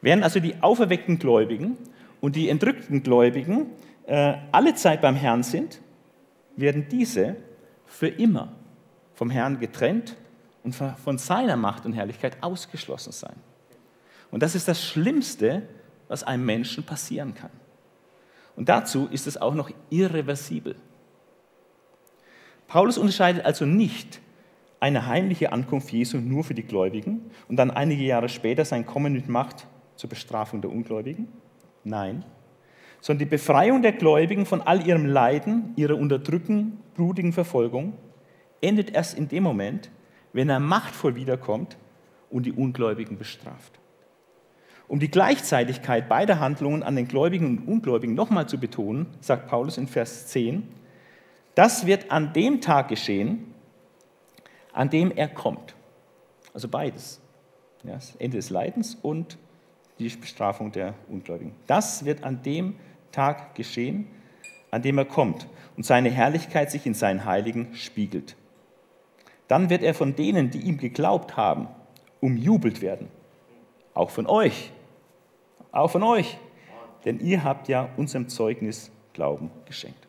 Während 0.00 0.22
also 0.22 0.38
die 0.38 0.62
auferweckten 0.62 1.18
Gläubigen 1.18 1.76
und 2.20 2.36
die 2.36 2.48
entrückten 2.48 3.02
Gläubigen 3.02 3.66
äh, 4.06 4.34
alle 4.52 4.76
Zeit 4.76 5.00
beim 5.00 5.16
Herrn 5.16 5.42
sind, 5.42 5.80
werden 6.54 6.86
diese 6.88 7.34
für 7.84 8.06
immer 8.06 8.52
vom 9.14 9.28
Herrn 9.28 9.58
getrennt 9.58 10.16
und 10.62 10.76
von 10.76 11.18
seiner 11.18 11.56
Macht 11.56 11.84
und 11.84 11.94
Herrlichkeit 11.94 12.36
ausgeschlossen 12.42 13.10
sein. 13.10 13.34
Und 14.30 14.40
das 14.40 14.54
ist 14.54 14.68
das 14.68 14.84
Schlimmste, 14.84 15.68
was 16.06 16.22
einem 16.22 16.46
Menschen 16.46 16.84
passieren 16.84 17.34
kann. 17.34 17.50
Und 18.58 18.68
dazu 18.68 19.06
ist 19.12 19.28
es 19.28 19.40
auch 19.40 19.54
noch 19.54 19.70
irreversibel. 19.88 20.74
Paulus 22.66 22.98
unterscheidet 22.98 23.44
also 23.44 23.64
nicht 23.64 24.20
eine 24.80 25.06
heimliche 25.06 25.52
Ankunft 25.52 25.92
Jesu 25.92 26.18
nur 26.18 26.42
für 26.42 26.54
die 26.54 26.64
Gläubigen 26.64 27.30
und 27.46 27.54
dann 27.54 27.70
einige 27.70 28.02
Jahre 28.02 28.28
später 28.28 28.64
sein 28.64 28.84
Kommen 28.84 29.12
mit 29.12 29.28
Macht 29.28 29.68
zur 29.94 30.10
Bestrafung 30.10 30.60
der 30.60 30.72
Ungläubigen? 30.72 31.28
Nein, 31.84 32.24
sondern 33.00 33.20
die 33.20 33.30
Befreiung 33.30 33.80
der 33.80 33.92
Gläubigen 33.92 34.44
von 34.44 34.60
all 34.60 34.84
ihrem 34.84 35.06
Leiden, 35.06 35.72
ihrer 35.76 35.96
unterdrückten, 35.96 36.78
blutigen 36.96 37.32
Verfolgung 37.32 37.92
endet 38.60 38.90
erst 38.90 39.16
in 39.16 39.28
dem 39.28 39.44
Moment, 39.44 39.88
wenn 40.32 40.48
er 40.48 40.58
machtvoll 40.58 41.14
wiederkommt 41.14 41.76
und 42.28 42.44
die 42.44 42.52
Ungläubigen 42.52 43.18
bestraft. 43.18 43.77
Um 44.88 45.00
die 45.00 45.10
Gleichzeitigkeit 45.10 46.08
beider 46.08 46.40
Handlungen 46.40 46.82
an 46.82 46.96
den 46.96 47.06
Gläubigen 47.06 47.46
und 47.46 47.68
Ungläubigen 47.68 48.14
nochmal 48.14 48.48
zu 48.48 48.58
betonen, 48.58 49.06
sagt 49.20 49.46
Paulus 49.46 49.76
in 49.76 49.86
Vers 49.86 50.28
10, 50.28 50.66
das 51.54 51.86
wird 51.86 52.10
an 52.10 52.32
dem 52.32 52.60
Tag 52.62 52.88
geschehen, 52.88 53.52
an 54.72 54.88
dem 54.88 55.10
er 55.10 55.28
kommt. 55.28 55.74
Also 56.54 56.68
beides. 56.68 57.20
Ja, 57.84 57.94
das 57.94 58.16
Ende 58.16 58.38
des 58.38 58.50
Leidens 58.50 58.96
und 59.02 59.36
die 59.98 60.08
Bestrafung 60.08 60.72
der 60.72 60.94
Ungläubigen. 61.08 61.52
Das 61.66 62.04
wird 62.04 62.24
an 62.24 62.42
dem 62.42 62.76
Tag 63.12 63.54
geschehen, 63.54 64.06
an 64.70 64.82
dem 64.82 64.98
er 64.98 65.04
kommt 65.04 65.46
und 65.76 65.84
seine 65.84 66.10
Herrlichkeit 66.10 66.70
sich 66.70 66.86
in 66.86 66.94
seinen 66.94 67.24
Heiligen 67.24 67.74
spiegelt. 67.74 68.36
Dann 69.48 69.70
wird 69.70 69.82
er 69.82 69.94
von 69.94 70.14
denen, 70.14 70.50
die 70.50 70.60
ihm 70.60 70.78
geglaubt 70.78 71.36
haben, 71.36 71.68
umjubelt 72.20 72.80
werden. 72.80 73.08
Auch 73.94 74.10
von 74.10 74.26
euch, 74.26 74.72
auch 75.78 75.90
von 75.90 76.02
euch, 76.02 76.38
denn 77.04 77.20
ihr 77.20 77.44
habt 77.44 77.68
ja 77.68 77.88
unserem 77.96 78.28
Zeugnis 78.28 78.90
Glauben 79.12 79.50
geschenkt. 79.66 80.06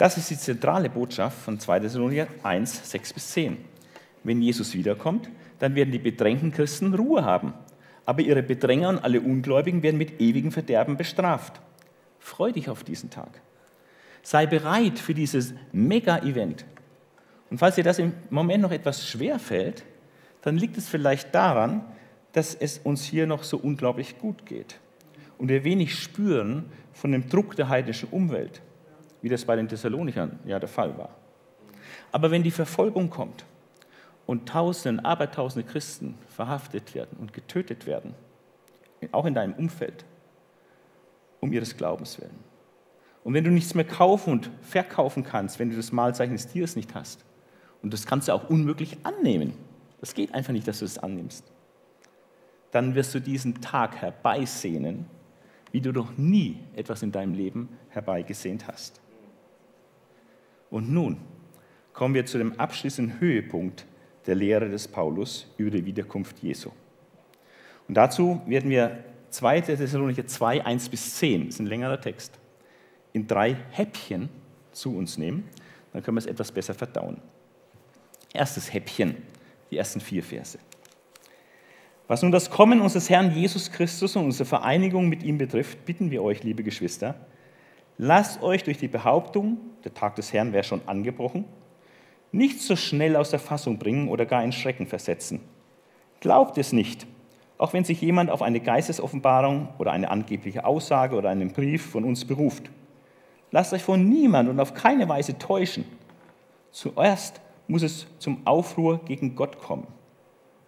Das 0.00 0.16
ist 0.16 0.30
die 0.30 0.38
zentrale 0.38 0.88
Botschaft 0.88 1.38
von 1.38 1.60
2. 1.60 1.80
Thessalonicher 1.80 2.26
1, 2.42 2.90
6 2.90 3.12
bis 3.12 3.32
10. 3.32 3.58
Wenn 4.24 4.40
Jesus 4.40 4.74
wiederkommt, 4.74 5.28
dann 5.58 5.74
werden 5.74 5.92
die 5.92 5.98
bedrängten 5.98 6.52
Christen 6.52 6.94
Ruhe 6.94 7.24
haben. 7.24 7.52
Aber 8.06 8.22
ihre 8.22 8.42
Bedränger 8.42 8.88
und 8.88 9.04
alle 9.04 9.20
Ungläubigen 9.20 9.82
werden 9.82 9.98
mit 9.98 10.20
ewigem 10.20 10.52
Verderben 10.52 10.96
bestraft. 10.96 11.60
Freu 12.18 12.50
dich 12.50 12.70
auf 12.70 12.82
diesen 12.82 13.10
Tag. 13.10 13.42
Sei 14.22 14.46
bereit 14.46 14.98
für 14.98 15.12
dieses 15.12 15.52
Mega-Event. 15.72 16.64
Und 17.50 17.58
falls 17.58 17.74
dir 17.74 17.84
das 17.84 17.98
im 17.98 18.12
Moment 18.30 18.62
noch 18.62 18.70
etwas 18.70 19.06
schwer 19.06 19.38
fällt, 19.38 19.84
dann 20.42 20.56
liegt 20.56 20.78
es 20.78 20.88
vielleicht 20.88 21.34
daran, 21.34 21.84
dass 22.32 22.54
es 22.54 22.78
uns 22.78 23.04
hier 23.04 23.26
noch 23.26 23.42
so 23.42 23.58
unglaublich 23.58 24.18
gut 24.18 24.46
geht 24.46 24.78
und 25.36 25.48
wir 25.48 25.64
wenig 25.64 25.98
spüren 25.98 26.70
von 26.92 27.12
dem 27.12 27.28
Druck 27.28 27.56
der 27.56 27.68
heidnischen 27.68 28.08
Umwelt, 28.10 28.62
wie 29.22 29.28
das 29.28 29.44
bei 29.44 29.56
den 29.56 29.68
Thessalonichern 29.68 30.38
ja 30.44 30.58
der 30.58 30.68
Fall 30.68 30.96
war. 30.96 31.10
Aber 32.12 32.30
wenn 32.30 32.42
die 32.42 32.50
Verfolgung 32.50 33.10
kommt 33.10 33.44
und 34.26 34.48
Tausende, 34.48 35.04
Abertausende 35.04 35.68
Christen 35.68 36.16
verhaftet 36.28 36.94
werden 36.94 37.16
und 37.18 37.32
getötet 37.32 37.86
werden, 37.86 38.14
auch 39.12 39.24
in 39.24 39.34
deinem 39.34 39.54
Umfeld, 39.54 40.04
um 41.40 41.52
ihres 41.52 41.76
Glaubens 41.76 42.20
willen. 42.20 42.38
Und 43.24 43.34
wenn 43.34 43.44
du 43.44 43.50
nichts 43.50 43.74
mehr 43.74 43.84
kaufen 43.84 44.32
und 44.32 44.50
verkaufen 44.60 45.24
kannst, 45.24 45.58
wenn 45.58 45.70
du 45.70 45.76
das 45.76 45.90
Malzeichen 45.90 46.34
des 46.34 46.48
Tieres 46.48 46.76
nicht 46.76 46.94
hast, 46.94 47.24
und 47.82 47.92
das 47.92 48.06
kannst 48.06 48.28
du 48.28 48.32
auch 48.32 48.48
unmöglich 48.50 48.98
annehmen. 49.02 49.54
Das 50.00 50.14
geht 50.14 50.34
einfach 50.34 50.52
nicht, 50.52 50.66
dass 50.66 50.80
du 50.80 50.84
es 50.84 50.94
das 50.94 51.02
annimmst. 51.02 51.44
Dann 52.70 52.94
wirst 52.94 53.14
du 53.14 53.20
diesen 53.20 53.60
Tag 53.60 53.96
herbeisehnen, 53.96 55.06
wie 55.72 55.80
du 55.80 55.92
noch 55.92 56.16
nie 56.16 56.58
etwas 56.74 57.02
in 57.02 57.12
deinem 57.12 57.34
Leben 57.34 57.68
herbeigesehnt 57.88 58.66
hast. 58.66 59.00
Und 60.70 60.90
nun 60.90 61.18
kommen 61.92 62.14
wir 62.14 62.26
zu 62.26 62.38
dem 62.38 62.58
abschließenden 62.58 63.20
Höhepunkt 63.20 63.86
der 64.26 64.34
Lehre 64.34 64.68
des 64.68 64.86
Paulus 64.86 65.52
über 65.56 65.70
die 65.70 65.84
Wiederkunft 65.84 66.38
Jesu. 66.40 66.70
Und 67.88 67.94
dazu 67.94 68.40
werden 68.46 68.70
wir 68.70 69.04
2. 69.30 69.62
Thessalonicher 69.62 70.26
2, 70.26 70.64
1 70.64 70.88
bis 70.88 71.16
10, 71.16 71.46
das 71.46 71.54
ist 71.54 71.60
ein 71.60 71.66
längerer 71.66 72.00
Text, 72.00 72.38
in 73.12 73.26
drei 73.26 73.56
Häppchen 73.70 74.28
zu 74.72 74.96
uns 74.96 75.18
nehmen. 75.18 75.48
Dann 75.92 76.02
können 76.02 76.16
wir 76.16 76.20
es 76.20 76.26
etwas 76.26 76.52
besser 76.52 76.74
verdauen. 76.74 77.20
Erstes 78.32 78.72
Häppchen, 78.72 79.16
die 79.70 79.76
ersten 79.76 80.00
vier 80.00 80.22
Verse. 80.22 80.58
Was 82.06 82.22
nun 82.22 82.32
das 82.32 82.50
Kommen 82.50 82.80
unseres 82.80 83.08
Herrn 83.08 83.32
Jesus 83.34 83.70
Christus 83.70 84.16
und 84.16 84.24
unsere 84.24 84.44
Vereinigung 84.44 85.08
mit 85.08 85.22
ihm 85.22 85.38
betrifft, 85.38 85.84
bitten 85.84 86.10
wir 86.10 86.22
euch, 86.22 86.42
liebe 86.42 86.64
Geschwister, 86.64 87.14
lasst 87.98 88.42
euch 88.42 88.64
durch 88.64 88.78
die 88.78 88.88
Behauptung, 88.88 89.58
der 89.84 89.94
Tag 89.94 90.16
des 90.16 90.32
Herrn 90.32 90.52
wäre 90.52 90.64
schon 90.64 90.80
angebrochen, 90.86 91.44
nicht 92.32 92.60
so 92.60 92.76
schnell 92.76 93.16
aus 93.16 93.30
der 93.30 93.38
Fassung 93.38 93.78
bringen 93.78 94.08
oder 94.08 94.26
gar 94.26 94.42
in 94.42 94.52
Schrecken 94.52 94.86
versetzen. 94.86 95.40
Glaubt 96.20 96.58
es 96.58 96.72
nicht, 96.72 97.06
auch 97.58 97.72
wenn 97.72 97.84
sich 97.84 98.00
jemand 98.00 98.30
auf 98.30 98.42
eine 98.42 98.60
Geistesoffenbarung 98.60 99.68
oder 99.78 99.92
eine 99.92 100.10
angebliche 100.10 100.64
Aussage 100.64 101.16
oder 101.16 101.28
einen 101.30 101.52
Brief 101.52 101.90
von 101.90 102.04
uns 102.04 102.24
beruft. 102.24 102.70
Lasst 103.50 103.72
euch 103.72 103.82
von 103.82 104.08
niemand 104.08 104.48
und 104.48 104.60
auf 104.60 104.74
keine 104.74 105.08
Weise 105.08 105.38
täuschen. 105.38 105.84
Zuerst 106.70 107.40
muss 107.70 107.82
es 107.82 108.06
zum 108.18 108.46
Aufruhr 108.46 109.00
gegen 109.04 109.36
Gott 109.36 109.60
kommen. 109.60 109.86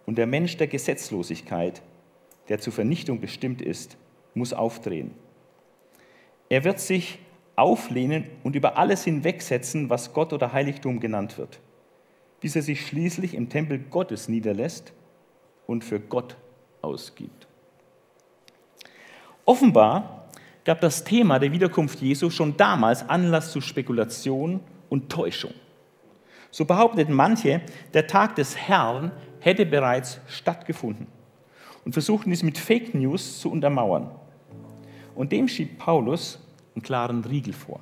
Und 0.05 0.17
der 0.17 0.25
Mensch 0.25 0.55
der 0.57 0.67
Gesetzlosigkeit, 0.67 1.81
der 2.47 2.59
zur 2.59 2.71
Vernichtung 2.71 3.19
bestimmt 3.19 3.61
ist, 3.61 3.97
muss 4.33 4.53
aufdrehen. 4.53 5.11
Er 6.49 6.63
wird 6.63 6.79
sich 6.79 7.19
auflehnen 7.55 8.27
und 8.43 8.55
über 8.55 8.77
alles 8.77 9.03
hinwegsetzen, 9.03 9.89
was 9.89 10.13
Gott 10.13 10.33
oder 10.33 10.53
Heiligtum 10.53 10.99
genannt 10.99 11.37
wird, 11.37 11.59
bis 12.39 12.55
er 12.55 12.61
sich 12.61 12.87
schließlich 12.87 13.35
im 13.35 13.49
Tempel 13.49 13.79
Gottes 13.79 14.29
niederlässt 14.29 14.93
und 15.67 15.83
für 15.83 15.99
Gott 15.99 16.37
ausgibt. 16.81 17.47
Offenbar 19.45 20.29
gab 20.63 20.79
das 20.79 21.03
Thema 21.03 21.37
der 21.37 21.51
Wiederkunft 21.51 22.01
Jesu 22.01 22.29
schon 22.29 22.55
damals 22.55 23.07
Anlass 23.09 23.51
zu 23.51 23.59
Spekulation 23.59 24.61
und 24.89 25.09
Täuschung. 25.11 25.53
So 26.53 26.65
behaupteten 26.65 27.15
manche, 27.15 27.61
der 27.95 28.05
Tag 28.05 28.35
des 28.35 28.55
Herrn 28.55 29.11
hätte 29.39 29.65
bereits 29.65 30.21
stattgefunden 30.27 31.07
und 31.83 31.93
versuchten 31.93 32.29
dies 32.29 32.43
mit 32.43 32.59
Fake 32.59 32.93
News 32.93 33.39
zu 33.39 33.51
untermauern. 33.51 34.11
Und 35.15 35.31
dem 35.31 35.47
schiebt 35.47 35.79
Paulus 35.79 36.37
einen 36.75 36.83
klaren 36.83 37.25
Riegel 37.25 37.53
vor. 37.53 37.79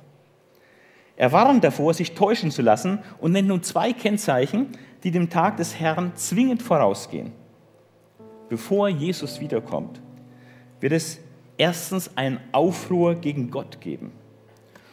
Er 1.16 1.32
warnt 1.32 1.62
davor, 1.62 1.92
sich 1.92 2.14
täuschen 2.14 2.50
zu 2.50 2.62
lassen 2.62 3.00
und 3.20 3.32
nennt 3.32 3.48
nun 3.48 3.62
zwei 3.62 3.92
Kennzeichen, 3.92 4.68
die 5.04 5.10
dem 5.10 5.28
Tag 5.28 5.58
des 5.58 5.78
Herrn 5.78 6.12
zwingend 6.14 6.62
vorausgehen. 6.62 7.32
Bevor 8.48 8.88
Jesus 8.88 9.38
wiederkommt, 9.38 10.00
wird 10.80 10.94
es 10.94 11.20
erstens 11.58 12.16
einen 12.16 12.40
Aufruhr 12.52 13.16
gegen 13.16 13.50
Gott 13.50 13.82
geben. 13.82 14.12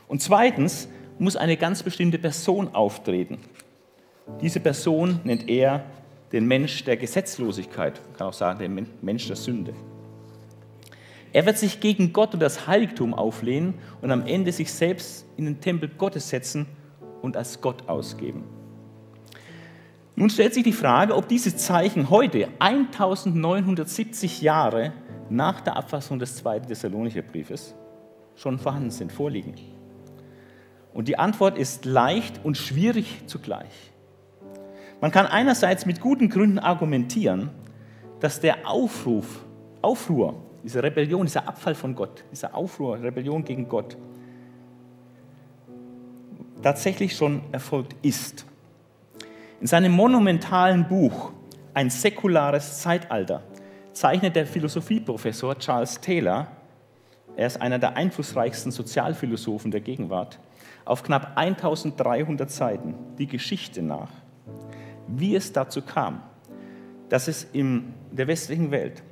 Und 0.10 0.22
zweitens 0.22 0.90
muss 1.18 1.38
eine 1.38 1.56
ganz 1.56 1.82
bestimmte 1.82 2.20
Person 2.20 2.76
auftreten. 2.76 3.38
Diese 4.42 4.60
Person 4.60 5.20
nennt 5.24 5.50
er 5.50 5.84
den 6.32 6.48
Mensch 6.48 6.84
der 6.84 6.98
Gesetzlosigkeit, 6.98 8.00
man 8.08 8.18
kann 8.18 8.28
auch 8.28 8.34
sagen, 8.34 8.60
den 8.60 8.88
Mensch 9.02 9.28
der 9.28 9.36
Sünde. 9.36 9.74
Er 11.32 11.46
wird 11.46 11.58
sich 11.58 11.80
gegen 11.80 12.12
Gott 12.12 12.34
und 12.34 12.40
das 12.40 12.68
Heiligtum 12.68 13.14
auflehnen 13.14 13.76
und 14.02 14.12
am 14.12 14.26
Ende 14.26 14.52
sich 14.52 14.72
selbst 14.74 15.26
in 15.38 15.46
den 15.46 15.62
Tempel 15.62 15.90
Gottes 15.90 16.30
setzen 16.30 16.66
und 17.22 17.38
als 17.38 17.62
Gott 17.62 17.88
ausgeben. 17.88 18.44
Nun 20.16 20.30
stellt 20.30 20.54
sich 20.54 20.64
die 20.64 20.74
Frage, 20.74 21.16
ob 21.16 21.28
diese 21.28 21.56
Zeichen 21.56 22.10
heute, 22.10 22.50
1970 22.60 24.42
Jahre 24.42 24.92
nach 25.30 25.62
der 25.62 25.78
Abfassung 25.78 26.20
des 26.20 26.36
zweiten 26.36 26.68
Thessalonicher 26.68 27.22
Briefes, 27.22 27.76
schon 28.36 28.58
vorhanden 28.58 28.92
sind, 28.92 29.12
vorliegen. 29.12 29.54
Und 30.94 31.08
die 31.08 31.18
Antwort 31.18 31.58
ist 31.58 31.86
leicht 31.86 32.44
und 32.44 32.58
schwierig 32.58 33.22
zugleich. 33.28 33.92
Man 35.02 35.12
kann 35.12 35.28
einerseits 35.28 35.86
mit 35.86 36.02
guten 36.02 36.30
Gründen 36.30 36.60
argumentieren, 36.60 37.50
dass 38.20 38.42
der 38.42 38.70
Aufruf, 38.70 39.46
Aufruhr, 39.82 40.36
diese 40.64 40.84
Rebellion, 40.84 41.26
dieser 41.26 41.48
Abfall 41.48 41.74
von 41.74 41.96
Gott, 41.96 42.26
dieser 42.32 42.54
Aufruhr, 42.54 43.02
Rebellion 43.02 43.46
gegen 43.46 43.70
Gott, 43.70 43.96
tatsächlich 46.62 47.16
schon 47.16 47.42
erfolgt 47.54 47.96
ist. 48.02 48.46
In 49.62 49.68
seinem 49.68 49.94
monumentalen 49.94 50.88
Buch 50.88 51.32
Ein 51.74 51.90
säkulares 51.90 52.80
Zeitalter 52.80 53.44
zeichnet 53.94 54.36
der 54.36 54.46
Philosophieprofessor 54.46 55.58
Charles 55.60 56.02
Taylor, 56.02 56.48
er 57.38 57.48
ist 57.48 57.62
einer 57.62 57.80
der 57.80 57.96
einflussreichsten 57.96 58.72
Sozialphilosophen 58.72 59.72
der 59.72 59.80
Gegenwart, 59.80 60.40
auf 60.84 61.04
knapp 61.04 61.38
1300 61.38 62.52
Seiten 62.52 62.96
die 63.18 63.28
Geschichte 63.28 63.82
nach 63.82 64.10
wie 65.16 65.36
es 65.36 65.54
dazu 65.54 65.82
kam, 65.82 66.22
dass 67.10 67.28
es 67.28 67.48
in 67.54 67.94
der 68.12 68.28
westlichen 68.28 68.72
Welt 68.72 69.04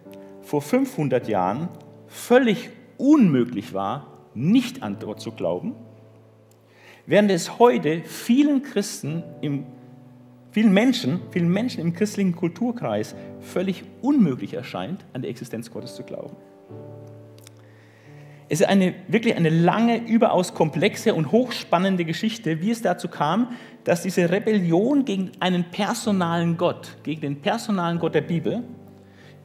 vor 0.41 0.61
500 0.61 1.27
Jahren 1.27 1.69
völlig 2.07 2.69
unmöglich 2.97 3.73
war, 3.73 4.07
nicht 4.33 4.83
an 4.83 4.97
Gott 4.99 5.19
zu 5.19 5.31
glauben 5.31 5.75
während 7.07 7.31
es 7.31 7.57
heute 7.57 8.01
vielen 8.03 8.61
Christen, 8.61 9.23
im, 9.41 9.65
vielen, 10.51 10.71
Menschen, 10.71 11.21
vielen 11.31 11.49
Menschen 11.49 11.81
im 11.81 11.93
christlichen 11.93 12.35
Kulturkreis 12.35 13.15
völlig 13.39 13.83
unmöglich 14.01 14.53
erscheint, 14.53 15.05
an 15.13 15.23
die 15.23 15.29
Existenz 15.29 15.71
Gottes 15.71 15.95
zu 15.95 16.03
glauben. 16.03 16.35
Es 18.49 18.61
ist 18.61 18.67
eine, 18.67 18.93
wirklich 19.07 19.35
eine 19.35 19.49
lange, 19.49 20.05
überaus 20.07 20.53
komplexe 20.53 21.13
und 21.13 21.31
hochspannende 21.31 22.05
Geschichte, 22.05 22.61
wie 22.61 22.71
es 22.71 22.81
dazu 22.81 23.09
kam, 23.09 23.49
dass 23.87 24.01
diese 24.01 24.29
Rebellion 24.29 25.05
gegen 25.05 25.31
einen 25.39 25.63
personalen 25.63 26.57
Gott, 26.57 26.97
gegen 27.03 27.21
den 27.21 27.41
personalen 27.41 27.99
Gott 27.99 28.15
der 28.15 28.21
Bibel, 28.21 28.61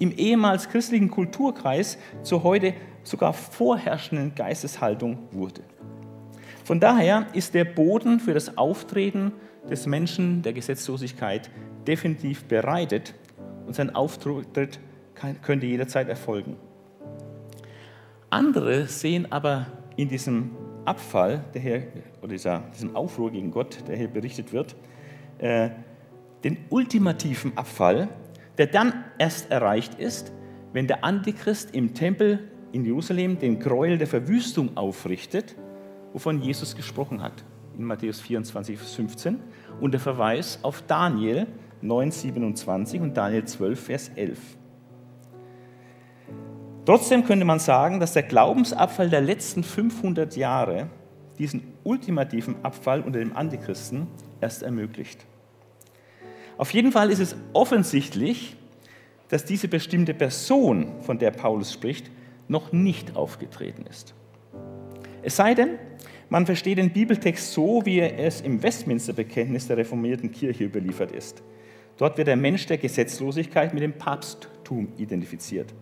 im 0.00 0.11
ehemals 0.11 0.68
christlichen 0.68 1.12
Kulturkreis 1.12 1.96
zur 2.24 2.42
heute 2.42 2.74
sogar 3.05 3.35
vorherrschenden 3.35 4.35
Geisteshaltung 4.35 5.20
wurde. 5.31 5.61
Von 6.64 6.81
daher 6.81 7.26
ist 7.35 7.55
der 7.55 7.64
Boden 7.64 8.18
für 8.18 8.35
das 8.35 8.59
Auftreten 8.59 9.31
des 9.70 9.87
Menschen 9.87 10.42
der 10.42 10.55
Gesetzlosigkeit 10.55 11.48
definitiv 11.87 12.42
bereitet 12.46 13.14
und 13.68 13.76
sein 13.76 13.94
Auftritt 13.94 14.81
könnte 15.42 15.66
jederzeit 15.66 16.09
erfolgen. 16.09 16.57
Andere 18.28 18.88
sehen 18.88 19.31
aber 19.31 19.66
in 19.94 20.09
diesem 20.09 20.50
Abfall, 20.85 21.45
der 21.55 21.61
hier, 21.61 21.83
oder 22.21 22.33
dieser, 22.33 22.61
diesem 22.75 22.97
Aufruhr 22.97 23.31
gegen 23.31 23.51
Gott, 23.51 23.79
der 23.88 23.97
hier 23.97 24.09
berichtet 24.09 24.53
wird, 24.53 24.77
äh, 25.38 25.71
den 26.45 26.59
ultimativen 26.71 27.57
Abfall, 27.57 28.09
der 28.59 28.66
dann 28.66 29.05
erst 29.18 29.51
erreicht 29.51 29.95
ist, 29.95 30.33
wenn 30.73 30.87
der 30.87 31.05
Antichrist 31.05 31.75
im 31.75 31.95
Tempel 31.95 32.51
in 32.73 32.85
Jerusalem 32.85 33.38
den 33.38 33.59
Gräuel 33.59 33.99
der 33.99 34.07
Verwüstung 34.07 34.77
aufrichtet, 34.77 35.57
wovon 36.12 36.40
Jesus 36.40 36.75
gesprochen 36.75 37.23
hat, 37.23 37.45
in 37.77 37.85
Matthäus 37.85 38.21
24, 38.21 38.79
Vers 38.79 38.95
15, 38.95 39.38
und 39.81 39.92
der 39.92 40.01
Verweis 40.01 40.59
auf 40.62 40.83
Daniel 40.83 41.47
9, 41.81 42.11
27 42.11 43.01
und 43.01 43.16
Daniel 43.16 43.45
12, 43.45 43.81
Vers 43.81 44.11
11. 44.14 44.38
Trotzdem 46.85 47.25
könnte 47.25 47.45
man 47.45 47.61
sagen, 47.61 48.01
dass 48.01 48.12
der 48.12 48.25
Glaubensabfall 48.25 49.09
der 49.09 49.21
letzten 49.21 49.62
500 49.62 50.37
Jahre 50.37 50.88
diesen 51.38 51.62
ultimativen 51.85 52.57
Abfall 52.64 53.03
unter 53.03 53.21
dem 53.21 53.37
Antichristen 53.37 54.09
erst 54.40 54.62
ermöglicht. 54.62 55.25
Auf 56.59 56.73
jeden 56.75 56.90
Fall 56.90 57.11
ist 57.11 57.21
es 57.21 57.37
offensichtlich, 57.53 58.57
dass 59.29 59.45
diese 59.45 59.68
bestimmte 59.68 60.12
Person, 60.12 60.88
von 61.03 61.18
der 61.18 61.31
Paulus 61.31 61.73
spricht, 61.73 62.11
noch 62.49 62.73
nicht 62.73 63.16
aufgetreten 63.16 63.87
ist. 63.88 64.12
Es 65.23 65.37
sei 65.37 65.55
denn, 65.55 65.79
man 66.29 66.47
versteht 66.47 66.79
den 66.79 66.90
Bibeltext 66.90 67.53
so, 67.53 67.83
wie 67.85 68.01
er 68.01 68.18
es 68.18 68.40
im 68.40 68.62
Westminster-Bekenntnis 68.62 69.68
der 69.68 69.77
reformierten 69.77 70.33
Kirche 70.33 70.64
überliefert 70.64 71.12
ist. 71.12 71.42
Dort 71.97 72.18
wird 72.18 72.27
der 72.27 72.37
Mensch 72.37 72.66
der 72.66 72.79
Gesetzlosigkeit 72.79 73.73
mit 73.73 73.83
dem 73.83 73.92
Papsttum 73.92 74.88
identifiziert 74.97 75.73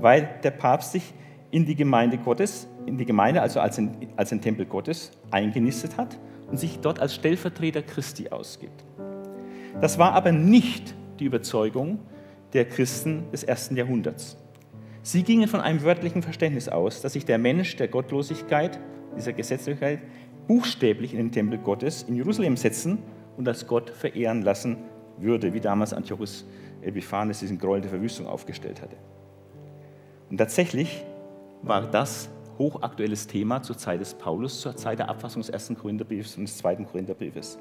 weil 0.00 0.28
der 0.42 0.50
Papst 0.50 0.92
sich 0.92 1.14
in 1.50 1.66
die 1.66 1.76
Gemeinde 1.76 2.18
Gottes, 2.18 2.68
in 2.86 2.98
die 2.98 3.04
Gemeinde, 3.04 3.40
also 3.40 3.60
als 3.60 3.78
ein, 3.78 3.96
als 4.16 4.32
ein 4.32 4.40
Tempel 4.40 4.66
Gottes, 4.66 5.12
eingenistet 5.30 5.96
hat 5.96 6.18
und 6.50 6.58
sich 6.58 6.80
dort 6.80 7.00
als 7.00 7.14
Stellvertreter 7.14 7.82
Christi 7.82 8.28
ausgibt. 8.28 8.84
Das 9.80 9.98
war 9.98 10.12
aber 10.12 10.32
nicht 10.32 10.94
die 11.18 11.24
Überzeugung 11.24 12.00
der 12.52 12.64
Christen 12.64 13.24
des 13.32 13.44
ersten 13.44 13.76
Jahrhunderts. 13.76 14.36
Sie 15.02 15.22
gingen 15.22 15.48
von 15.48 15.60
einem 15.60 15.82
wörtlichen 15.82 16.22
Verständnis 16.22 16.68
aus, 16.68 17.02
dass 17.02 17.12
sich 17.12 17.24
der 17.24 17.38
Mensch 17.38 17.76
der 17.76 17.88
Gottlosigkeit, 17.88 18.78
dieser 19.16 19.32
Gesetzlichkeit, 19.32 20.00
buchstäblich 20.46 21.12
in 21.12 21.18
den 21.18 21.32
Tempel 21.32 21.58
Gottes 21.58 22.04
in 22.04 22.16
Jerusalem 22.16 22.56
setzen 22.56 22.98
und 23.36 23.46
als 23.46 23.66
Gott 23.66 23.90
verehren 23.90 24.42
lassen 24.42 24.78
würde, 25.18 25.52
wie 25.52 25.60
damals 25.60 25.92
Antiochus 25.92 26.46
Epiphanes 26.82 27.40
diesen 27.40 27.58
Gräuel 27.58 27.80
der 27.80 27.90
Verwüstung 27.90 28.26
aufgestellt 28.26 28.80
hatte. 28.80 28.96
Und 30.30 30.38
tatsächlich 30.38 31.04
war 31.62 31.82
das 31.82 32.28
hochaktuelles 32.58 33.26
Thema 33.26 33.62
zur 33.62 33.76
Zeit 33.76 34.00
des 34.00 34.14
Paulus, 34.14 34.60
zur 34.60 34.76
Zeit 34.76 34.98
der 34.98 35.08
Abfassung 35.08 35.42
des 35.42 35.48
ersten 35.48 35.76
Korintherbriefs 35.76 36.36
und 36.36 36.44
des 36.44 36.58
zweiten 36.58 36.86
Korintherbriefes. 36.86 37.58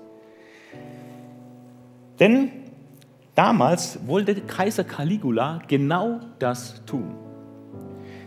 Denn 2.19 2.51
damals 3.35 3.99
wollte 4.07 4.35
Kaiser 4.41 4.83
Caligula 4.83 5.61
genau 5.67 6.19
das 6.39 6.83
tun. 6.85 7.15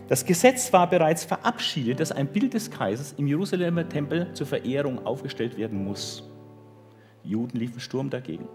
Das 0.07 0.25
Gesetz 0.25 0.71
war 0.71 0.89
bereits 0.89 1.25
verabschiedet, 1.25 1.99
dass 1.99 2.13
ein 2.13 2.27
Bild 2.27 2.53
des 2.53 2.71
Kaisers 2.71 3.13
im 3.17 3.27
Jerusalemer 3.27 3.87
Tempel 3.89 4.33
zur 4.33 4.47
Verehrung 4.47 5.05
aufgestellt 5.05 5.57
werden 5.57 5.83
muss. 5.83 6.23
Die 7.23 7.31
Juden 7.31 7.57
liefen 7.57 7.81
Sturm 7.81 8.09
dagegen. 8.09 8.47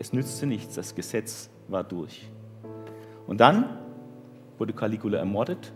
Es 0.00 0.12
nützte 0.12 0.46
nichts, 0.46 0.74
das 0.74 0.94
Gesetz 0.94 1.50
war 1.68 1.84
durch. 1.84 2.28
Und 3.28 3.40
dann 3.40 3.78
wurde 4.58 4.72
Caligula 4.72 5.18
ermordet 5.18 5.72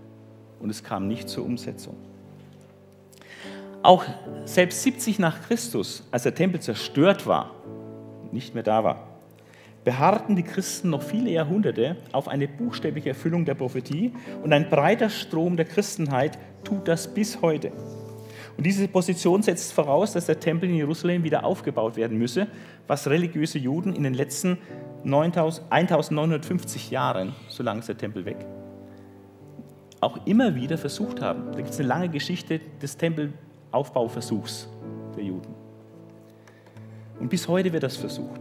und 0.60 0.70
es 0.70 0.82
kam 0.82 1.08
nicht 1.08 1.28
zur 1.28 1.44
Umsetzung. 1.44 1.96
Auch 3.82 4.04
selbst 4.44 4.82
70 4.82 5.18
nach 5.18 5.42
Christus, 5.42 6.06
als 6.10 6.22
der 6.22 6.34
Tempel 6.34 6.60
zerstört 6.60 7.26
war, 7.26 7.50
nicht 8.30 8.54
mehr 8.54 8.62
da 8.62 8.84
war, 8.84 9.08
beharrten 9.84 10.36
die 10.36 10.44
Christen 10.44 10.90
noch 10.90 11.02
viele 11.02 11.30
Jahrhunderte 11.30 11.96
auf 12.12 12.28
eine 12.28 12.46
buchstäbliche 12.46 13.08
Erfüllung 13.10 13.44
der 13.44 13.54
Prophetie 13.54 14.12
und 14.44 14.52
ein 14.52 14.70
breiter 14.70 15.10
Strom 15.10 15.56
der 15.56 15.66
Christenheit 15.66 16.38
tut 16.62 16.86
das 16.86 17.12
bis 17.12 17.42
heute. 17.42 17.72
Und 18.56 18.64
diese 18.64 18.86
Position 18.86 19.42
setzt 19.42 19.72
voraus, 19.72 20.12
dass 20.12 20.26
der 20.26 20.38
Tempel 20.38 20.68
in 20.68 20.76
Jerusalem 20.76 21.24
wieder 21.24 21.44
aufgebaut 21.44 21.96
werden 21.96 22.18
müsse, 22.18 22.46
was 22.86 23.08
religiöse 23.08 23.58
Juden 23.58 23.94
in 23.94 24.04
den 24.04 24.14
letzten 24.14 24.58
1950 25.04 26.90
Jahren, 26.90 27.34
so 27.48 27.62
lange 27.64 27.80
ist 27.80 27.88
der 27.88 27.98
Tempel 27.98 28.24
weg, 28.24 28.36
auch 30.02 30.26
immer 30.26 30.54
wieder 30.54 30.76
versucht 30.76 31.22
haben. 31.22 31.52
Da 31.52 31.58
gibt 31.58 31.70
es 31.70 31.78
eine 31.78 31.88
lange 31.88 32.08
Geschichte 32.08 32.60
des 32.80 32.96
Tempelaufbauversuchs 32.96 34.68
der 35.16 35.24
Juden. 35.24 35.54
Und 37.20 37.28
bis 37.28 37.46
heute 37.46 37.72
wird 37.72 37.84
das 37.84 37.96
versucht. 37.96 38.40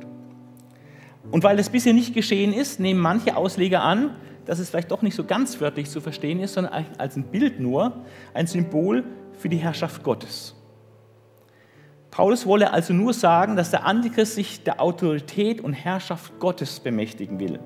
Und 1.30 1.44
weil 1.44 1.58
das 1.58 1.70
bisher 1.70 1.94
nicht 1.94 2.16
geschehen 2.16 2.52
ist, 2.52 2.80
nehmen 2.80 3.00
manche 3.00 3.38
Ausleger 3.38 3.84
an, 3.84 4.16
dass 4.46 4.58
es 4.58 4.72
vielleicht 4.72 4.90
doch 4.90 5.04
nicht 5.04 5.16
so 5.16 5.24
ganz 5.24 5.62
wörtlich 5.62 5.88
zu 5.88 6.02
verstehen 6.02 6.40
ist, 6.40 6.56
sondern 6.56 6.86
als 6.98 7.16
ein 7.16 7.26
Bild 7.26 7.60
nur, 7.60 7.94
ein 8.34 8.48
Symbol 8.48 9.04
für 9.38 9.48
die 9.48 9.58
Herrschaft 9.58 10.04
Gottes. 10.04 10.56
Paulus 12.10 12.46
wolle 12.48 12.74
also 12.74 12.92
nur 12.92 13.14
sagen, 13.14 13.56
dass 13.56 13.70
der 13.70 13.86
Antichrist 13.86 14.34
sich 14.34 14.64
der 14.64 14.82
Autorität 14.82 15.62
und 15.62 15.74
Herrschaft 15.74 16.40
Gottes 16.40 16.80
bemächtigen 16.80 17.40
will. 17.40 17.60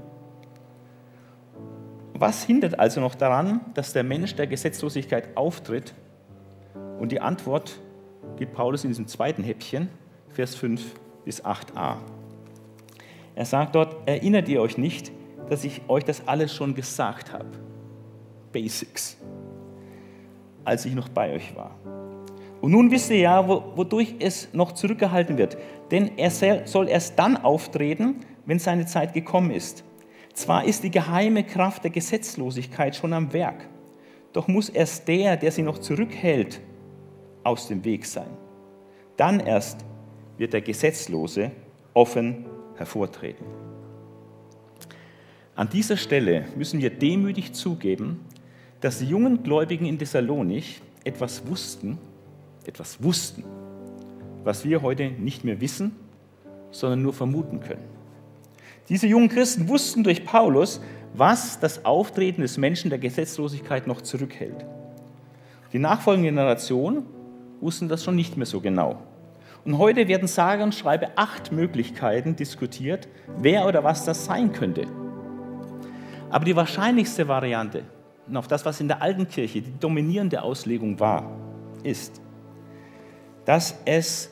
Was 2.17 2.45
hindert 2.45 2.79
also 2.79 3.01
noch 3.01 3.13
daran, 3.13 3.59
dass 3.73 3.91
der 3.91 4.03
Mensch 4.03 4.35
der 4.35 4.47
Gesetzlosigkeit 4.47 5.35
auftritt? 5.35 5.93
Und 6.97 7.11
die 7.11 7.19
Antwort 7.19 7.77
gibt 8.37 8.53
Paulus 8.53 8.85
in 8.85 8.91
diesem 8.91 9.05
zweiten 9.05 9.43
Häppchen, 9.43 9.89
Vers 10.29 10.55
5 10.55 10.81
bis 11.25 11.43
8a. 11.43 11.97
Er 13.35 13.45
sagt 13.45 13.75
dort, 13.75 14.07
erinnert 14.07 14.47
ihr 14.47 14.61
euch 14.61 14.77
nicht, 14.77 15.11
dass 15.49 15.65
ich 15.65 15.81
euch 15.89 16.05
das 16.05 16.25
alles 16.25 16.55
schon 16.55 16.73
gesagt 16.73 17.33
habe? 17.33 17.49
Basics. 18.53 19.17
Als 20.63 20.85
ich 20.85 20.95
noch 20.95 21.09
bei 21.09 21.33
euch 21.33 21.53
war. 21.53 21.71
Und 22.61 22.71
nun 22.71 22.91
wisst 22.91 23.11
ihr 23.11 23.19
ja, 23.19 23.45
wodurch 23.45 24.15
es 24.19 24.53
noch 24.53 24.71
zurückgehalten 24.71 25.37
wird. 25.37 25.57
Denn 25.91 26.17
er 26.17 26.31
soll 26.31 26.87
erst 26.87 27.19
dann 27.19 27.35
auftreten, 27.35 28.21
wenn 28.45 28.57
seine 28.57 28.85
Zeit 28.85 29.13
gekommen 29.13 29.51
ist. 29.51 29.83
Zwar 30.35 30.65
ist 30.65 30.83
die 30.83 30.91
geheime 30.91 31.45
Kraft 31.45 31.85
der 31.85 31.91
Gesetzlosigkeit 31.91 32.93
schon 32.93 33.13
am 33.13 33.31
Werk, 33.31 33.69
doch 34.33 34.49
muss 34.49 34.67
erst 34.67 35.07
der, 35.07 35.37
der 35.37 35.49
sie 35.49 35.61
noch 35.61 35.77
zurückhält, 35.77 36.59
aus 37.43 37.69
dem 37.69 37.85
Weg 37.85 38.05
sein. 38.05 38.29
Dann 39.15 39.39
erst 39.39 39.85
wird 40.37 40.51
der 40.51 40.59
Gesetzlose 40.59 41.51
offen 41.93 42.45
hervortreten. 42.75 43.45
An 45.55 45.69
dieser 45.69 45.95
Stelle 45.95 46.43
müssen 46.57 46.81
wir 46.81 46.89
demütig 46.89 47.53
zugeben, 47.53 48.19
dass 48.81 48.99
die 48.99 49.05
jungen 49.05 49.41
Gläubigen 49.41 49.85
in 49.85 49.97
Thessalonich 49.97 50.81
etwas 51.05 51.47
wussten, 51.47 51.97
etwas 52.65 53.01
wussten, 53.01 53.45
was 54.43 54.65
wir 54.65 54.81
heute 54.81 55.11
nicht 55.11 55.45
mehr 55.45 55.61
wissen, 55.61 55.95
sondern 56.71 57.03
nur 57.03 57.13
vermuten 57.13 57.61
können. 57.61 57.95
Diese 58.89 59.07
jungen 59.07 59.29
Christen 59.29 59.67
wussten 59.67 60.03
durch 60.03 60.25
Paulus, 60.25 60.79
was 61.13 61.59
das 61.59 61.85
Auftreten 61.85 62.41
des 62.41 62.57
Menschen 62.57 62.89
der 62.89 62.99
Gesetzlosigkeit 62.99 63.87
noch 63.87 64.01
zurückhält. 64.01 64.65
Die 65.73 65.79
nachfolgende 65.79 66.29
Generation 66.29 67.05
wussten 67.61 67.89
das 67.89 68.03
schon 68.03 68.15
nicht 68.15 68.37
mehr 68.37 68.45
so 68.45 68.61
genau. 68.61 69.01
Und 69.63 69.79
heute 69.79 70.07
werden 70.07 70.27
sage 70.27 70.61
und 70.61 70.75
schreibe 70.75 71.17
acht 71.17 71.51
Möglichkeiten 71.51 72.35
diskutiert, 72.35 73.07
wer 73.39 73.65
oder 73.65 73.83
was 73.83 74.05
das 74.05 74.25
sein 74.25 74.51
könnte. 74.51 74.85
Aber 76.29 76.45
die 76.45 76.55
wahrscheinlichste 76.55 77.27
Variante, 77.27 77.83
und 78.27 78.37
auf 78.37 78.47
das, 78.47 78.65
was 78.65 78.79
in 78.79 78.87
der 78.87 79.01
alten 79.01 79.27
Kirche 79.27 79.61
die 79.61 79.79
dominierende 79.79 80.41
Auslegung 80.41 80.99
war, 80.99 81.31
ist, 81.83 82.21
dass 83.45 83.79
es 83.85 84.29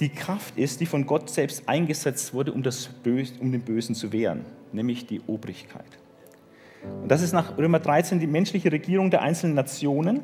die 0.00 0.10
Kraft 0.10 0.58
ist, 0.58 0.80
die 0.80 0.86
von 0.86 1.06
Gott 1.06 1.30
selbst 1.30 1.68
eingesetzt 1.68 2.34
wurde, 2.34 2.52
um, 2.52 2.62
das 2.62 2.86
Böse, 2.86 3.34
um 3.40 3.50
den 3.52 3.62
Bösen 3.62 3.94
zu 3.94 4.12
wehren, 4.12 4.44
nämlich 4.72 5.06
die 5.06 5.20
Obrigkeit. 5.26 5.98
Und 7.02 7.10
das 7.10 7.22
ist 7.22 7.32
nach 7.32 7.56
Römer 7.56 7.80
13 7.80 8.20
die 8.20 8.26
menschliche 8.26 8.70
Regierung 8.70 9.10
der 9.10 9.22
einzelnen 9.22 9.54
Nationen. 9.54 10.22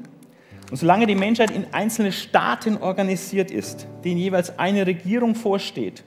Und 0.70 0.76
solange 0.76 1.06
die 1.06 1.14
Menschheit 1.14 1.50
in 1.50 1.66
einzelne 1.72 2.12
Staaten 2.12 2.76
organisiert 2.76 3.50
ist, 3.50 3.86
denen 4.04 4.18
jeweils 4.18 4.58
eine 4.58 4.86
Regierung 4.86 5.34
vorsteht, 5.34 6.04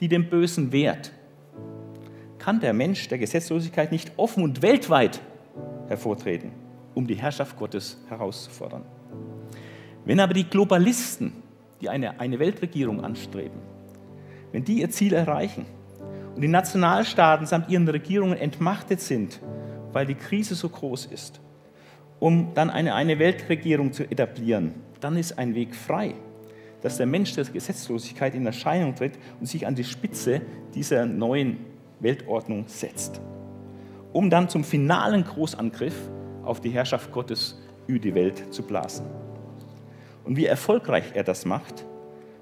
die 0.00 0.08
dem 0.08 0.28
Bösen 0.28 0.72
wehrt, 0.72 1.12
kann 2.38 2.60
der 2.60 2.72
Mensch 2.72 3.08
der 3.08 3.18
Gesetzlosigkeit 3.18 3.90
nicht 3.90 4.12
offen 4.16 4.44
und 4.44 4.62
weltweit 4.62 5.20
hervortreten, 5.88 6.52
um 6.94 7.06
die 7.06 7.16
Herrschaft 7.16 7.56
Gottes 7.56 7.98
herauszufordern. 8.08 8.82
Wenn 10.04 10.20
aber 10.20 10.34
die 10.34 10.44
Globalisten, 10.44 11.42
die 11.80 11.88
eine, 11.88 12.20
eine 12.20 12.38
Weltregierung 12.38 13.04
anstreben, 13.04 13.60
wenn 14.52 14.64
die 14.64 14.80
ihr 14.80 14.90
Ziel 14.90 15.12
erreichen 15.12 15.66
und 16.36 16.42
die 16.42 16.48
Nationalstaaten 16.48 17.46
samt 17.46 17.70
ihren 17.70 17.88
Regierungen 17.88 18.36
entmachtet 18.36 19.00
sind, 19.00 19.40
weil 19.92 20.04
die 20.04 20.14
Krise 20.14 20.54
so 20.54 20.68
groß 20.68 21.06
ist, 21.06 21.40
um 22.18 22.52
dann 22.54 22.68
eine, 22.68 22.94
eine 22.94 23.18
Weltregierung 23.18 23.92
zu 23.92 24.04
etablieren, 24.04 24.74
dann 25.00 25.16
ist 25.16 25.38
ein 25.38 25.54
Weg 25.54 25.74
frei, 25.74 26.14
dass 26.82 26.98
der 26.98 27.06
Mensch 27.06 27.34
der 27.34 27.44
Gesetzlosigkeit 27.44 28.34
in 28.34 28.44
Erscheinung 28.44 28.94
tritt 28.94 29.18
und 29.40 29.46
sich 29.46 29.66
an 29.66 29.74
die 29.74 29.84
Spitze 29.84 30.42
dieser 30.74 31.06
neuen 31.06 31.56
Weltordnung 32.00 32.64
setzt, 32.68 33.20
um 34.12 34.28
dann 34.28 34.50
zum 34.50 34.62
finalen 34.62 35.24
Großangriff 35.24 35.96
auf 36.44 36.60
die 36.60 36.70
Herrschaft 36.70 37.12
Gottes 37.12 37.58
über 37.86 37.98
die 37.98 38.14
Welt 38.14 38.52
zu 38.52 38.62
blasen. 38.62 39.06
Und 40.26 40.36
wie 40.36 40.46
erfolgreich 40.46 41.12
er 41.14 41.22
das 41.22 41.44
macht, 41.44 41.84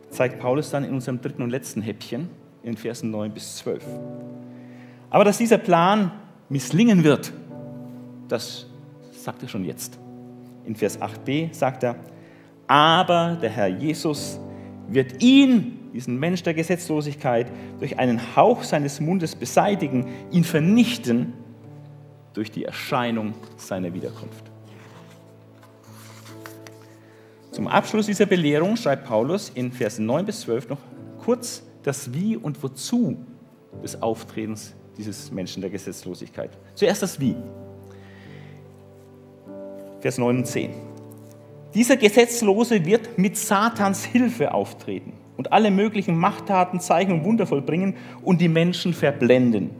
zeigt 0.08 0.40
Paulus 0.40 0.70
dann 0.70 0.84
in 0.84 0.94
unserem 0.94 1.20
dritten 1.20 1.42
und 1.42 1.50
letzten 1.50 1.82
Häppchen 1.82 2.30
in 2.62 2.76
Versen 2.76 3.10
9 3.10 3.30
bis 3.32 3.58
12. 3.58 3.84
Aber 5.10 5.24
dass 5.24 5.38
dieser 5.38 5.58
Plan 5.58 6.10
misslingen 6.48 7.04
wird, 7.04 7.32
das 8.28 8.66
sagt 9.12 9.42
er 9.42 9.48
schon 9.48 9.64
jetzt. 9.64 9.98
In 10.64 10.74
Vers 10.74 11.00
8b 11.00 11.52
sagt 11.52 11.82
er, 11.82 11.96
aber 12.66 13.36
der 13.40 13.50
Herr 13.50 13.68
Jesus 13.68 14.40
wird 14.88 15.22
ihn, 15.22 15.90
diesen 15.92 16.18
Mensch 16.18 16.42
der 16.42 16.54
Gesetzlosigkeit, 16.54 17.46
durch 17.78 17.98
einen 17.98 18.34
Hauch 18.34 18.62
seines 18.62 19.00
Mundes 19.00 19.36
beseitigen, 19.36 20.06
ihn 20.30 20.44
vernichten 20.44 21.34
durch 22.32 22.50
die 22.50 22.64
Erscheinung 22.64 23.34
seiner 23.56 23.92
Wiederkunft. 23.92 24.53
Zum 27.54 27.68
Abschluss 27.68 28.06
dieser 28.06 28.26
Belehrung 28.26 28.74
schreibt 28.74 29.04
Paulus 29.04 29.52
in 29.54 29.70
Versen 29.70 30.06
9 30.06 30.26
bis 30.26 30.40
12 30.40 30.70
noch 30.70 30.78
kurz 31.22 31.62
das 31.84 32.12
Wie 32.12 32.36
und 32.36 32.60
Wozu 32.60 33.16
des 33.80 34.02
Auftretens 34.02 34.74
dieses 34.98 35.30
Menschen 35.30 35.60
der 35.60 35.70
Gesetzlosigkeit. 35.70 36.50
Zuerst 36.74 37.04
das 37.04 37.20
Wie. 37.20 37.36
Vers 40.00 40.18
9 40.18 40.38
und 40.38 40.46
10. 40.48 40.70
Dieser 41.74 41.96
Gesetzlose 41.96 42.84
wird 42.84 43.18
mit 43.18 43.36
Satans 43.36 44.04
Hilfe 44.04 44.52
auftreten 44.52 45.12
und 45.36 45.52
alle 45.52 45.70
möglichen 45.70 46.18
Machttaten, 46.18 46.80
Zeichen 46.80 47.12
und 47.12 47.24
Wunder 47.24 47.46
vollbringen 47.46 47.94
und 48.22 48.40
die 48.40 48.48
Menschen 48.48 48.92
verblenden. 48.92 49.70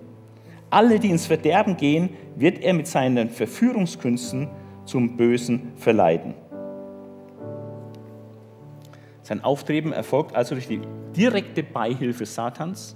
Alle, 0.70 1.00
die 1.00 1.10
ins 1.10 1.26
Verderben 1.26 1.76
gehen, 1.76 2.10
wird 2.36 2.60
er 2.60 2.72
mit 2.72 2.86
seinen 2.86 3.30
Verführungskünsten 3.30 4.48
zum 4.84 5.16
Bösen 5.16 5.72
verleiten. 5.74 6.34
Sein 9.24 9.42
Auftreten 9.42 9.92
erfolgt 9.92 10.36
also 10.36 10.54
durch 10.54 10.68
die 10.68 10.82
direkte 11.16 11.62
Beihilfe 11.62 12.26
Satans 12.26 12.94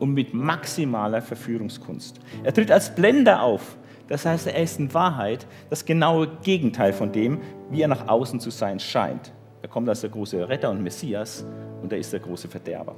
und 0.00 0.12
mit 0.12 0.34
maximaler 0.34 1.22
Verführungskunst. 1.22 2.18
Er 2.42 2.52
tritt 2.52 2.72
als 2.72 2.92
Blender 2.92 3.42
auf. 3.42 3.76
Das 4.08 4.26
heißt, 4.26 4.48
er 4.48 4.60
ist 4.60 4.80
in 4.80 4.92
Wahrheit 4.92 5.46
das 5.70 5.84
genaue 5.84 6.26
Gegenteil 6.42 6.92
von 6.92 7.12
dem, 7.12 7.38
wie 7.70 7.80
er 7.80 7.86
nach 7.86 8.08
außen 8.08 8.40
zu 8.40 8.50
sein 8.50 8.80
scheint. 8.80 9.32
Er 9.62 9.68
kommt 9.68 9.88
als 9.88 10.00
der 10.00 10.10
große 10.10 10.48
Retter 10.48 10.68
und 10.68 10.82
Messias 10.82 11.46
und 11.80 11.92
er 11.92 11.98
ist 12.00 12.12
der 12.12 12.18
große 12.18 12.48
Verderber. 12.48 12.96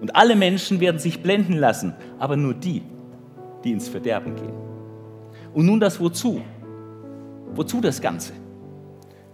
Und 0.00 0.16
alle 0.16 0.34
Menschen 0.34 0.80
werden 0.80 0.98
sich 0.98 1.22
blenden 1.22 1.58
lassen, 1.58 1.94
aber 2.18 2.34
nur 2.34 2.54
die, 2.54 2.80
die 3.62 3.72
ins 3.72 3.90
Verderben 3.90 4.34
gehen. 4.36 4.54
Und 5.52 5.66
nun 5.66 5.78
das 5.78 6.00
Wozu? 6.00 6.40
Wozu 7.54 7.82
das 7.82 8.00
Ganze? 8.00 8.32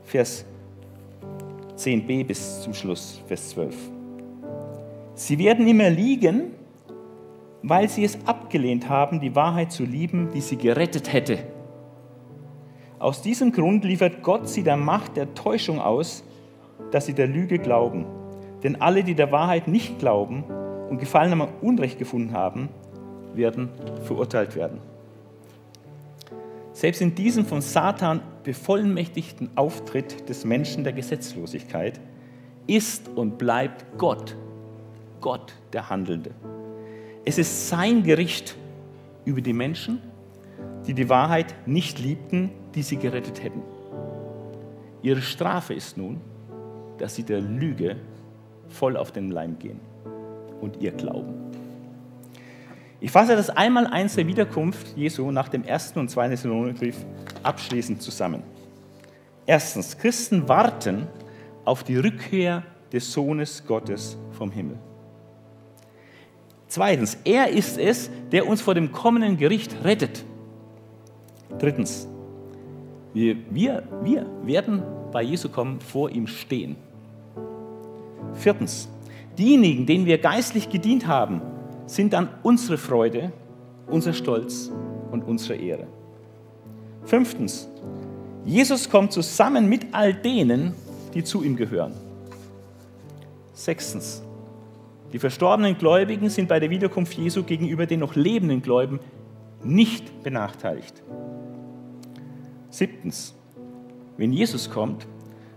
Vers 0.03 0.45
10b 1.79 2.24
bis 2.24 2.62
zum 2.62 2.74
Schluss, 2.74 3.22
Vers 3.26 3.51
12. 3.51 3.74
Sie 5.14 5.39
werden 5.39 5.66
immer 5.68 5.89
liegen, 5.91 6.53
weil 7.62 7.89
sie 7.89 8.05
es 8.05 8.18
abgelehnt 8.26 8.89
haben, 8.89 9.20
die 9.20 9.35
Wahrheit 9.35 9.70
zu 9.70 9.85
lieben, 9.85 10.31
die 10.35 10.41
sie 10.41 10.57
gerettet 10.57 11.12
hätte. 11.12 11.39
Aus 12.99 13.22
diesem 13.22 13.53
Grund 13.53 13.85
liefert 13.85 14.22
Gott 14.22 14.49
sie 14.49 14.64
der 14.64 14.76
Macht 14.76 15.16
der 15.16 15.35
Täuschung 15.35 15.81
aus, 15.81 16.24
dass 16.91 17.07
sie 17.07 17.14
der 17.14 17.29
Lüge 17.29 17.59
glauben. 17.59 18.07
Denn 18.64 18.81
alle, 18.81 19.05
die 19.05 19.14
der 19.14 19.31
Wahrheit 19.31 19.68
nicht 19.68 20.01
glauben 20.01 20.43
und 20.91 20.99
Gefallen 20.99 21.33
am 21.33 21.47
Unrecht 21.61 21.99
gefunden 21.99 22.33
haben, 22.33 22.68
werden 23.35 23.68
verurteilt 24.03 24.57
werden. 24.57 24.81
Selbst 26.79 27.01
in 27.01 27.12
diesem 27.12 27.45
von 27.45 27.61
Satan 27.61 28.22
bevollmächtigten 28.45 29.51
Auftritt 29.57 30.29
des 30.29 30.45
Menschen 30.45 30.85
der 30.85 30.93
Gesetzlosigkeit 30.93 31.99
ist 32.68 33.09
und 33.16 33.37
bleibt 33.37 33.85
Gott, 33.99 34.37
Gott 35.20 35.55
der 35.72 35.91
Handelnde. 35.91 36.31
Es 37.24 37.37
ist 37.37 37.68
sein 37.68 38.05
Gericht 38.05 38.55
über 39.24 39.41
die 39.41 39.55
Menschen, 39.55 40.01
die 40.87 40.95
die 40.95 41.09
Wahrheit 41.09 41.53
nicht 41.66 41.99
liebten, 41.99 42.51
die 42.76 42.83
sie 42.83 42.97
gerettet 42.97 43.43
hätten. 43.43 43.62
Ihre 45.03 45.20
Strafe 45.20 45.74
ist 45.74 45.97
nun, 45.97 46.20
dass 46.99 47.16
sie 47.16 47.24
der 47.24 47.41
Lüge 47.41 47.97
voll 48.68 48.97
auf 48.97 49.11
den 49.11 49.33
Leim 49.33 49.59
gehen 49.59 49.81
und 50.61 50.81
ihr 50.81 50.93
glauben. 50.93 51.47
Ich 53.01 53.12
fasse 53.12 53.36
das 53.36 53.49
einmal 53.51 53.86
eins 53.86 54.16
der 54.16 54.26
Wiederkunft 54.26 54.96
Jesu 54.96 55.30
nach 55.30 55.49
dem 55.49 55.62
ersten 55.62 56.01
und 56.01 56.11
zweiten 56.11 56.32
Thessalonikerbrief 56.32 56.96
abschließend 57.44 58.03
zusammen. 58.03 58.42
Erstens, 59.46 59.96
Christen 59.96 60.49
warten 60.49 61.07
auf 61.64 61.84
die 61.84 61.96
Rückkehr 61.96 62.64
des 62.92 63.12
Sohnes 63.12 63.64
Gottes 63.66 64.18
vom 64.32 64.51
Himmel. 64.51 64.78
Zweitens, 66.66 67.16
er 67.24 67.49
ist 67.49 67.78
es, 67.78 68.11
der 68.32 68.46
uns 68.46 68.61
vor 68.61 68.74
dem 68.74 68.90
kommenden 68.90 69.36
Gericht 69.36 69.76
rettet. 69.84 70.24
Drittens, 71.59 72.09
wir, 73.14 73.36
wir, 73.51 73.84
wir 74.03 74.26
werden 74.42 74.82
bei 75.12 75.22
Jesu 75.22 75.49
kommen 75.49 75.80
vor 75.80 76.11
ihm 76.11 76.26
stehen. 76.26 76.76
Viertens, 78.34 78.88
diejenigen, 79.38 79.86
denen 79.86 80.05
wir 80.05 80.18
geistlich 80.18 80.68
gedient 80.68 81.07
haben, 81.07 81.40
sind 81.89 82.12
dann 82.12 82.28
unsere 82.43 82.76
Freude, 82.78 83.32
unser 83.86 84.12
Stolz 84.12 84.70
und 85.11 85.24
unsere 85.24 85.59
Ehre. 85.59 85.86
Fünftens, 87.05 87.68
Jesus 88.45 88.89
kommt 88.91 89.12
zusammen 89.12 89.68
mit 89.68 89.86
all 89.93 90.12
denen, 90.14 90.74
die 91.14 91.24
zu 91.24 91.43
ihm 91.43 91.57
gehören. 91.57 91.95
Sechstens, 93.55 94.22
die 95.12 95.18
verstorbenen 95.18 95.78
Gläubigen 95.78 96.28
sind 96.28 96.49
bei 96.49 96.61
der 96.61 96.68
Wiederkunft 96.68 97.14
Jesu 97.14 97.43
gegenüber 97.43 97.86
den 97.86 98.01
noch 98.01 98.14
lebenden 98.14 98.61
Gläubigen 98.61 99.01
nicht 99.64 100.22
benachteiligt. 100.22 101.03
Siebtens, 102.68 103.34
wenn 104.18 104.32
Jesus 104.32 104.70
kommt, 104.70 105.07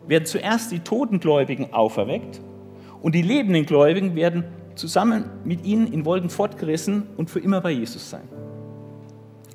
werden 0.08 0.26
zuerst 0.26 0.72
die 0.72 0.80
toten 0.80 1.20
Gläubigen 1.20 1.74
auferweckt 1.74 2.40
und 3.02 3.14
die 3.14 3.22
lebenden 3.22 3.66
Gläubigen 3.66 4.16
werden 4.16 4.46
zusammen 4.76 5.26
mit 5.44 5.66
ihnen 5.66 5.92
in 5.92 6.06
Wolken 6.06 6.30
fortgerissen 6.30 7.08
und 7.18 7.30
für 7.30 7.40
immer 7.40 7.62
bei 7.62 7.72
Jesus 7.72 8.10
sein. 8.10 8.28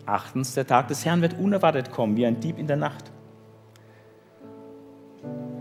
Achtens, 0.05 0.55
der 0.55 0.67
Tag 0.67 0.89
des 0.89 1.05
Herrn 1.05 1.23
wird 1.23 1.39
unerwartet 1.39 1.91
kommen, 1.91 2.17
wie 2.17 2.27
ein 2.27 2.41
Dieb 2.41 2.59
in 2.59 2.67
der 2.67 2.77
Nacht. 2.77 3.11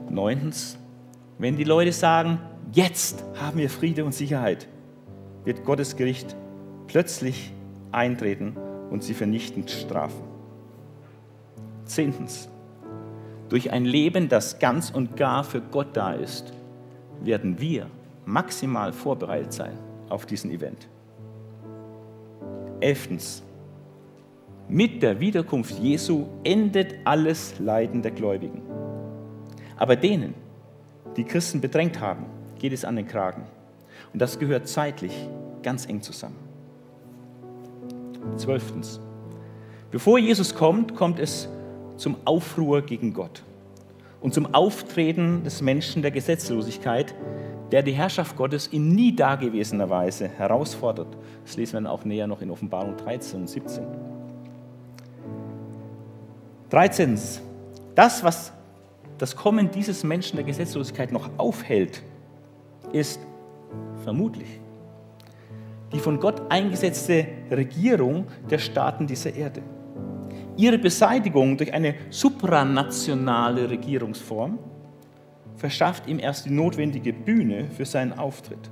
Neuntens, 0.10 0.78
wenn 1.40 1.58
die 1.58 1.64
Leute 1.64 1.92
sagen, 1.92 2.40
jetzt 2.72 3.24
haben 3.42 3.58
wir 3.58 3.70
Friede 3.70 4.06
und 4.06 4.14
Sicherheit, 4.14 4.68
wird 5.44 5.66
Gottes 5.66 5.96
Gericht 5.96 6.36
plötzlich 6.88 7.52
eintreten 7.92 8.56
und 8.90 9.04
sie 9.04 9.14
vernichtend 9.14 9.72
strafen. 9.72 10.24
Zehntens, 11.86 12.50
durch 13.50 13.72
ein 13.72 13.86
Leben, 13.86 14.30
das 14.30 14.60
ganz 14.60 14.90
und 14.90 15.18
gar 15.18 15.44
für 15.44 15.62
Gott 15.62 15.90
da 15.94 16.14
ist, 16.14 16.54
werden 17.22 17.60
wir 17.60 17.88
maximal 18.26 18.92
vorbereitet 18.92 19.54
sein 19.54 19.78
auf 20.10 20.26
diesen 20.26 20.52
Event. 20.52 20.88
Elftens. 22.80 23.44
Mit 24.68 25.04
der 25.04 25.20
Wiederkunft 25.20 25.78
Jesu 25.80 26.26
endet 26.44 26.96
alles 27.04 27.60
Leiden 27.60 28.02
der 28.02 28.12
Gläubigen. 28.12 28.62
Aber 29.78 29.96
denen, 29.96 30.34
die 31.16 31.24
Christen 31.24 31.62
bedrängt 31.62 32.00
haben, 32.00 32.26
geht 32.58 32.74
es 32.74 32.84
an 32.84 32.96
den 32.96 33.08
Kragen. 33.08 33.44
Und 34.12 34.22
das 34.22 34.40
gehört 34.40 34.68
zeitlich 34.68 35.30
ganz 35.62 35.86
eng 35.88 36.02
zusammen. 36.02 36.38
Zwölftens. 38.38 39.00
Bevor 39.92 40.18
Jesus 40.18 40.56
kommt, 40.56 40.96
kommt 40.96 41.20
es 41.20 41.48
zum 41.98 42.18
Aufruhr 42.26 42.82
gegen 42.82 43.14
Gott 43.14 43.44
und 44.20 44.34
zum 44.34 44.54
Auftreten 44.54 45.44
des 45.44 45.62
Menschen 45.62 46.02
der 46.02 46.12
Gesetzlosigkeit, 46.12 47.14
der 47.76 47.84
die 47.84 47.92
Herrschaft 47.92 48.38
Gottes 48.38 48.68
in 48.68 48.96
nie 48.96 49.14
dagewesener 49.14 49.90
Weise 49.90 50.30
herausfordert. 50.30 51.10
Das 51.44 51.58
lesen 51.58 51.74
wir 51.74 51.82
dann 51.82 51.88
auch 51.88 52.06
näher 52.06 52.26
noch 52.26 52.42
in 52.42 52.50
Offenbarung 52.50 52.96
13 52.96 53.42
und 53.42 53.50
17. 53.50 53.84
13. 56.70 57.20
Das, 57.94 58.24
was 58.24 58.54
das 59.18 59.36
Kommen 59.36 59.72
dieses 59.72 60.06
Menschen 60.06 60.38
der 60.38 60.46
Gesetzlosigkeit 60.46 61.12
noch 61.12 61.30
aufhält, 61.36 62.02
ist 62.94 63.20
vermutlich 64.06 64.62
die 65.92 66.00
von 66.00 66.18
Gott 66.22 66.44
eingesetzte 66.48 67.28
Regierung 67.52 68.28
der 68.50 68.60
Staaten 68.60 69.06
dieser 69.06 69.36
Erde. 69.36 69.62
Ihre 70.56 70.78
Beseitigung 70.78 71.58
durch 71.58 71.74
eine 71.74 71.96
supranationale 72.10 73.70
Regierungsform 73.70 74.60
verschafft 75.58 76.08
ihm 76.08 76.20
erst 76.20 76.46
die 76.46 76.52
notwendige 76.52 77.14
Bühne 77.14 77.66
für 77.70 77.86
seinen 77.86 78.14
Auftritt. 78.14 78.70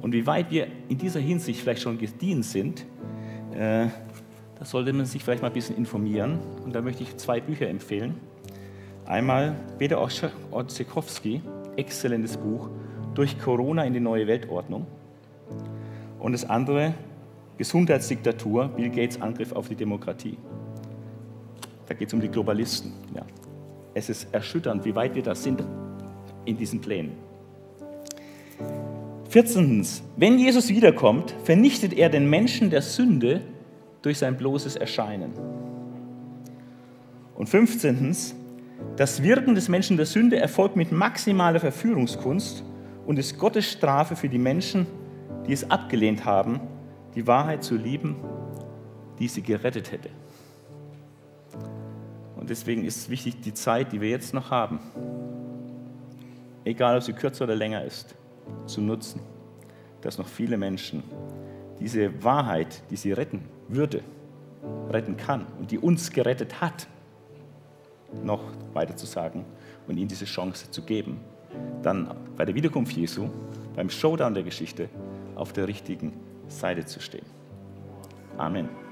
Und 0.00 0.12
wie 0.12 0.26
weit 0.26 0.50
wir 0.50 0.66
in 0.88 0.98
dieser 0.98 1.20
Hinsicht 1.20 1.60
vielleicht 1.60 1.82
schon 1.82 1.98
gedient 1.98 2.44
sind, 2.44 2.84
äh, 3.52 3.86
da 4.58 4.64
sollte 4.64 4.92
man 4.92 5.06
sich 5.06 5.24
vielleicht 5.24 5.42
mal 5.42 5.48
ein 5.48 5.54
bisschen 5.54 5.76
informieren. 5.76 6.38
Und 6.64 6.74
da 6.74 6.82
möchte 6.82 7.02
ich 7.02 7.16
zwei 7.16 7.40
Bücher 7.40 7.68
empfehlen. 7.68 8.14
Einmal 9.06 9.56
Peter 9.78 10.00
Orzechowski, 10.50 11.42
exzellentes 11.76 12.36
Buch, 12.36 12.68
Durch 13.14 13.38
Corona 13.38 13.84
in 13.84 13.92
die 13.92 14.00
neue 14.00 14.26
Weltordnung. 14.26 14.86
Und 16.18 16.32
das 16.32 16.48
andere, 16.48 16.94
Gesundheitsdiktatur, 17.58 18.68
Bill 18.68 18.90
Gates 18.90 19.20
Angriff 19.20 19.52
auf 19.52 19.68
die 19.68 19.76
Demokratie. 19.76 20.36
Da 21.86 21.94
geht 21.94 22.08
es 22.08 22.14
um 22.14 22.20
die 22.20 22.28
Globalisten. 22.28 22.92
Ja. 23.14 23.22
Es 23.94 24.08
ist 24.08 24.28
erschütternd, 24.32 24.84
wie 24.84 24.94
weit 24.94 25.14
wir 25.14 25.22
da 25.22 25.34
sind 25.34 25.62
in 26.44 26.56
diesen 26.56 26.80
Plänen. 26.80 27.12
14. 29.30 29.84
Wenn 30.16 30.38
Jesus 30.38 30.68
wiederkommt, 30.68 31.34
vernichtet 31.44 31.92
er 31.92 32.08
den 32.08 32.28
Menschen 32.28 32.70
der 32.70 32.82
Sünde 32.82 33.40
durch 34.02 34.18
sein 34.18 34.36
bloßes 34.36 34.76
Erscheinen. 34.76 35.32
Und 37.34 37.48
15. 37.48 38.14
Das 38.96 39.22
Wirken 39.22 39.54
des 39.54 39.68
Menschen 39.68 39.96
der 39.96 40.06
Sünde 40.06 40.36
erfolgt 40.36 40.76
mit 40.76 40.92
maximaler 40.92 41.60
Verführungskunst 41.60 42.64
und 43.06 43.18
ist 43.18 43.38
Gottes 43.38 43.70
Strafe 43.70 44.14
für 44.14 44.28
die 44.28 44.38
Menschen, 44.38 44.86
die 45.46 45.52
es 45.52 45.70
abgelehnt 45.70 46.24
haben, 46.24 46.60
die 47.14 47.26
Wahrheit 47.26 47.64
zu 47.64 47.76
lieben, 47.76 48.16
die 49.18 49.28
sie 49.28 49.42
gerettet 49.42 49.92
hätte. 49.92 50.10
Und 52.44 52.50
deswegen 52.50 52.84
ist 52.84 52.96
es 52.96 53.08
wichtig, 53.08 53.40
die 53.40 53.54
Zeit, 53.54 53.90
die 53.92 54.02
wir 54.02 54.10
jetzt 54.10 54.34
noch 54.34 54.50
haben, 54.50 54.78
egal 56.62 56.98
ob 56.98 57.02
sie 57.02 57.14
kürzer 57.14 57.44
oder 57.44 57.56
länger 57.56 57.82
ist, 57.82 58.14
zu 58.66 58.82
nutzen, 58.82 59.22
dass 60.02 60.18
noch 60.18 60.28
viele 60.28 60.58
Menschen 60.58 61.02
diese 61.80 62.22
Wahrheit, 62.22 62.82
die 62.90 62.96
sie 62.96 63.12
retten 63.12 63.48
würde, 63.68 64.02
retten 64.90 65.16
kann 65.16 65.46
und 65.58 65.70
die 65.70 65.78
uns 65.78 66.12
gerettet 66.12 66.60
hat, 66.60 66.86
noch 68.22 68.42
weiter 68.74 68.94
zu 68.94 69.06
sagen 69.06 69.46
und 69.88 69.96
ihnen 69.96 70.08
diese 70.08 70.26
Chance 70.26 70.70
zu 70.70 70.82
geben, 70.82 71.20
dann 71.82 72.14
bei 72.36 72.44
der 72.44 72.54
Wiederkunft 72.54 72.92
Jesu, 72.92 73.30
beim 73.74 73.88
Showdown 73.88 74.34
der 74.34 74.42
Geschichte, 74.42 74.90
auf 75.34 75.54
der 75.54 75.66
richtigen 75.66 76.12
Seite 76.48 76.84
zu 76.84 77.00
stehen. 77.00 77.24
Amen. 78.36 78.83